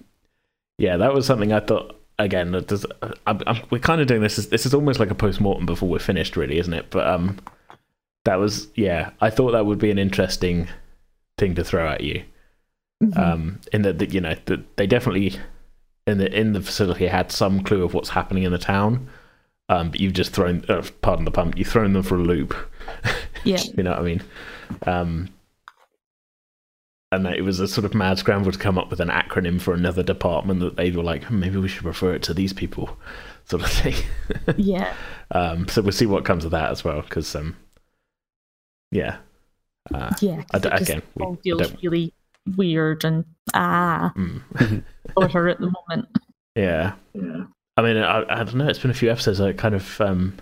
[0.78, 2.00] yeah, that was something I thought.
[2.18, 2.86] Again, that does,
[3.28, 4.40] I'm, I'm, we're kind of doing this.
[4.40, 6.90] As, this is almost like a post mortem before we're finished, really, isn't it?
[6.90, 7.38] But um,
[8.24, 10.70] that was, yeah, I thought that would be an interesting
[11.38, 12.24] thing to throw at you.
[13.04, 13.18] Mhm.
[13.18, 15.36] Um, in that, that you know, that they definitely
[16.08, 19.10] in the in the facility had some clue of what's happening in the town.
[19.68, 22.56] Um, but you've just thrown, uh, pardon the pun, you've thrown them for a loop.
[23.44, 24.24] yeah, You know what I mean?
[24.88, 25.30] Um,
[27.16, 29.60] and that it was a sort of mad scramble to come up with an acronym
[29.60, 32.54] for another department that they were like, "Hmm, maybe we should refer it to these
[32.54, 32.98] people,
[33.46, 33.96] sort of thing.
[34.58, 34.94] yeah,
[35.32, 37.56] um, so we'll see what comes of that as well, because um,
[38.92, 39.18] yeah,
[39.94, 40.38] uh, yeah.
[40.44, 42.14] 'cause I d- it again, we- all I feels don't- really
[42.58, 46.08] weird and ah mm, for her at the moment.
[46.56, 46.94] Yeah.
[47.14, 47.46] Yeah.
[47.78, 48.68] I mean, I, I don't know.
[48.70, 49.42] It's been a few episodes.
[49.42, 50.38] I kind of um,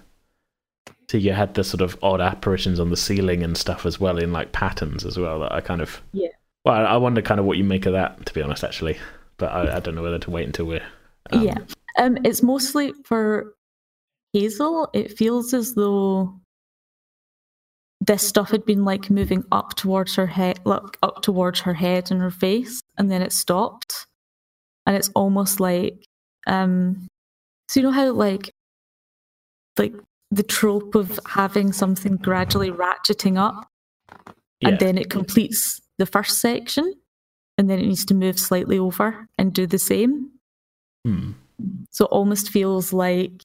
[1.09, 4.17] so you had the sort of odd apparitions on the ceiling and stuff as well
[4.19, 5.39] in like patterns as well.
[5.39, 6.27] That I kind of Yeah.
[6.65, 8.97] Well, I wonder kind of what you make of that, to be honest, actually.
[9.37, 10.85] But I, I don't know whether to wait until we're.
[11.31, 11.57] um, yeah,
[11.97, 13.53] um, it's mostly for
[14.31, 14.89] Hazel.
[14.93, 16.39] It feels as though
[17.99, 22.11] this stuff had been like moving up towards her head, like up towards her head
[22.11, 24.07] and her face, and then it stopped,
[24.85, 26.05] and it's almost like,
[26.47, 27.07] um,
[27.67, 28.51] so you know how like,
[29.77, 29.93] like
[30.31, 33.67] the trope of having something gradually ratcheting up,
[34.61, 34.69] yeah.
[34.69, 36.93] and then it completes the first section,
[37.57, 40.31] and then it needs to move slightly over and do the same.
[41.05, 41.31] Hmm.
[41.91, 43.43] So it almost feels like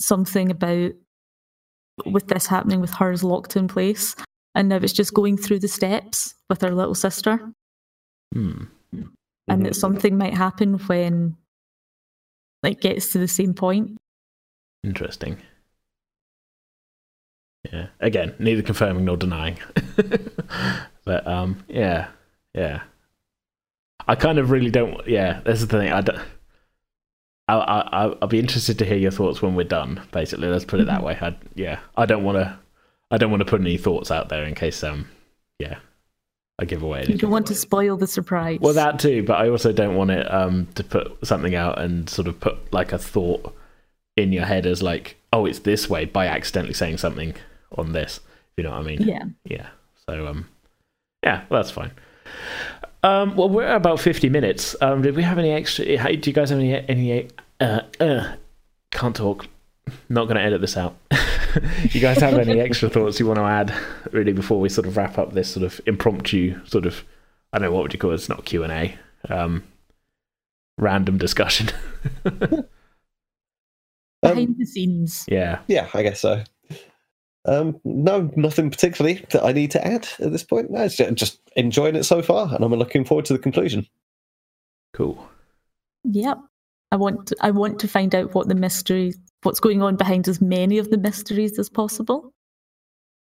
[0.00, 0.92] something about
[2.06, 4.14] with this happening with hers locked in place.
[4.54, 7.52] And now it's just going through the steps with her little sister.
[8.34, 8.64] Hmm.
[9.48, 11.36] And that something might happen when
[12.62, 13.96] it gets to the same point.
[14.84, 15.38] Interesting.
[17.72, 17.88] Yeah.
[18.00, 19.58] Again, neither confirming nor denying.
[21.10, 22.06] but um, yeah,
[22.54, 22.82] yeah.
[24.06, 25.08] I kind of really don't.
[25.08, 25.90] Yeah, that's the thing.
[25.90, 26.20] I don't.
[27.48, 30.02] I, I, I'll be interested to hear your thoughts when we're done.
[30.12, 31.18] Basically, let's put it that way.
[31.20, 32.56] I, yeah, I don't want to.
[33.10, 35.08] I don't want to put any thoughts out there in case um,
[35.58, 35.78] yeah,
[36.60, 37.06] I give away.
[37.08, 38.60] You don't want to spoil the surprise.
[38.60, 42.08] Well, that too, but I also don't want it um, to put something out and
[42.08, 43.52] sort of put like a thought
[44.16, 47.34] in your head as like, oh, it's this way by accidentally saying something
[47.76, 48.20] on this.
[48.52, 49.02] If you know what I mean?
[49.02, 49.24] Yeah.
[49.44, 49.70] Yeah.
[50.06, 50.46] So um,
[51.22, 51.90] yeah, well, that's fine.
[53.02, 54.76] Um, well, we're about fifty minutes.
[54.80, 55.96] Um, did we have any extra?
[55.98, 57.28] how- Do you guys have any any?
[57.60, 58.34] Uh, uh,
[58.90, 59.46] can't talk.
[60.08, 60.96] Not going to edit this out.
[61.90, 63.74] you guys have any extra thoughts you want to add,
[64.12, 67.02] really, before we sort of wrap up this sort of impromptu sort of
[67.52, 68.14] I don't know what would you call it?
[68.14, 68.94] It's not Q and A.
[69.28, 69.64] Um,
[70.78, 71.70] random discussion.
[72.24, 72.64] Um,
[74.22, 75.24] Behind the scenes.
[75.28, 75.60] yeah.
[75.66, 76.42] yeah, I guess so.
[77.46, 80.70] Um, no, nothing particularly that I need to add at this point.
[80.70, 83.86] No, it's ju- just enjoying it so far, and I'm looking forward to the conclusion.
[84.92, 85.26] Cool.
[86.04, 86.38] Yep.
[86.92, 90.28] I want to, I want to find out what the mystery what's going on behind
[90.28, 92.32] as many of the mysteries as possible.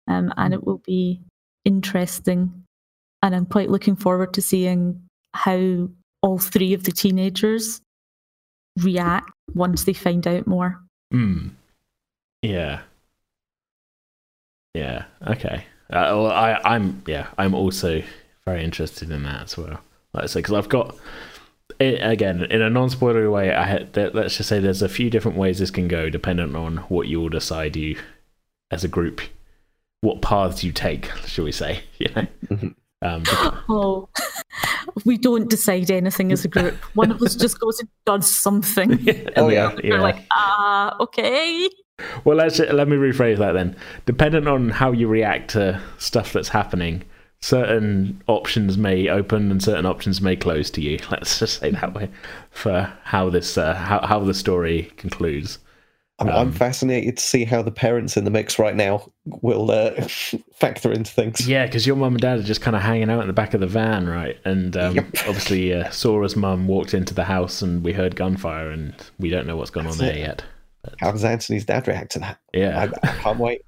[0.07, 1.21] Um, and it will be
[1.65, 2.65] interesting.
[3.21, 5.01] And I'm quite looking forward to seeing
[5.33, 5.89] how
[6.21, 7.81] all three of the teenagers
[8.79, 10.79] react once they find out more.
[11.11, 11.49] Hmm.
[12.41, 12.81] Yeah.
[14.73, 15.05] Yeah.
[15.27, 15.65] Okay.
[15.89, 17.27] Uh, well, I, I'm yeah.
[17.37, 18.01] I'm also
[18.45, 19.79] very interested in that as well.
[20.13, 20.95] Like I say, because I've got
[21.79, 25.37] it, again, in a non-spoilery way, I had, let's just say there's a few different
[25.37, 27.97] ways this can go, depending on what you all decide you,
[28.71, 29.21] as a group,
[30.01, 31.83] what paths you take, shall we say?
[31.99, 32.27] You know.
[32.47, 32.67] Mm-hmm.
[33.01, 33.23] Um,
[33.69, 34.09] Oh,
[35.05, 36.75] we don't decide anything as a group.
[36.95, 39.07] One of us just goes and does something.
[39.35, 39.75] Oh, yeah.
[39.83, 41.69] We're like, ah, okay.
[42.25, 43.75] Well, let's let me rephrase that then.
[44.05, 47.03] Depending on how you react to stuff that's happening,
[47.41, 50.97] certain options may open and certain options may close to you.
[51.11, 52.09] Let's just say that way
[52.49, 55.59] for how this uh, how how the story concludes.
[56.19, 59.71] I'm, I'm Um, fascinated to see how the parents in the mix right now will
[59.71, 59.91] uh,
[60.53, 61.47] factor into things.
[61.47, 63.53] Yeah, because your mum and dad are just kind of hanging out in the back
[63.55, 64.37] of the van, right?
[64.45, 65.05] And um, Yep.
[65.27, 69.47] obviously, uh, Sora's mum walked into the house and we heard gunfire, and we don't
[69.47, 70.17] know what's gone on there it.
[70.19, 70.43] yet.
[70.99, 72.39] How does Anthony's dad react to that?
[72.53, 73.63] Yeah, I, I can't wait.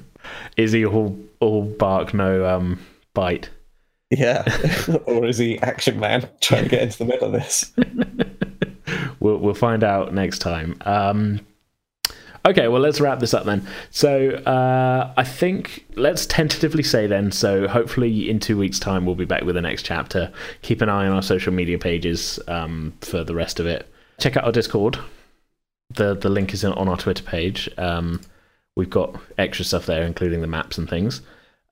[0.56, 2.80] is he all all bark no um
[3.12, 3.50] bite?
[4.10, 4.44] Yeah.
[5.06, 7.72] or is he action man trying to get into the middle of this?
[9.20, 10.76] we'll we'll find out next time.
[10.82, 11.40] Um,
[12.46, 13.66] okay, well let's wrap this up then.
[13.90, 17.32] So uh, I think let's tentatively say then.
[17.32, 20.32] So hopefully in two weeks' time we'll be back with the next chapter.
[20.62, 23.90] Keep an eye on our social media pages um, for the rest of it.
[24.18, 24.98] Check out our Discord.
[25.90, 27.68] The The link is in, on our Twitter page.
[27.78, 28.20] Um,
[28.76, 31.20] we've got extra stuff there, including the maps and things.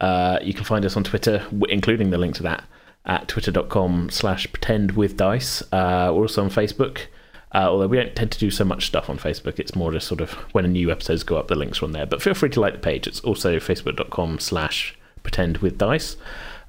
[0.01, 2.65] Uh, you can find us on Twitter, including the link to that
[3.05, 5.63] at twitter.com slash pretend with dice.
[5.73, 7.07] Uh, we're also on Facebook.
[7.55, 10.09] Uh, although we don't tend to do so much stuff on Facebook, it's more just
[10.09, 12.07] sort of when a new episodes go up, the links are on there.
[12.07, 13.07] But feel free to like the page.
[13.07, 16.17] It's also facebook.com slash pretend with dice.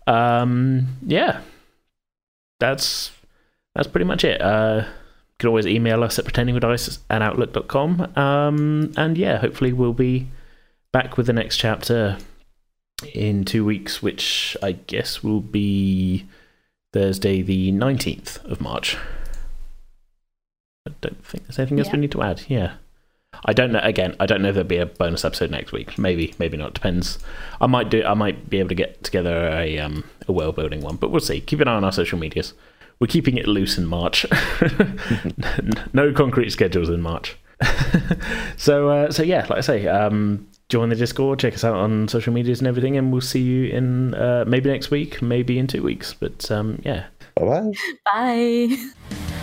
[0.08, 1.40] Um, yeah,
[2.60, 3.12] that's
[3.76, 4.42] that's pretty much it.
[4.42, 4.86] Uh,
[5.44, 8.18] can always email us at pretendingwithdice at outlook.com.
[8.18, 10.28] Um, and yeah, hopefully we'll be
[10.94, 12.18] back with the next chapter
[13.14, 16.26] in two weeks, which I guess will be
[16.94, 18.96] Thursday, the 19th of March.
[20.88, 22.44] I don't think there's anything else we need to add.
[22.48, 22.76] Yeah.
[23.46, 23.82] I don't know.
[23.84, 25.98] Again, I don't know if there'll be a bonus episode next week.
[25.98, 26.74] Maybe, maybe not.
[26.74, 27.20] Depends.
[27.60, 28.02] I might do.
[28.06, 31.20] I might be able to get together a um a world building one, but we'll
[31.20, 31.42] see.
[31.42, 32.54] Keep an eye on our social medias.
[33.00, 34.26] We're keeping it loose in March.
[35.94, 37.38] no concrete schedules in March.
[38.58, 42.08] so, uh, so yeah, like I say, um, join the Discord, check us out on
[42.08, 45.68] social medias and everything, and we'll see you in uh, maybe next week, maybe in
[45.68, 46.14] two weeks.
[46.14, 47.72] But um, yeah, Bye bye.
[48.06, 49.40] Bye.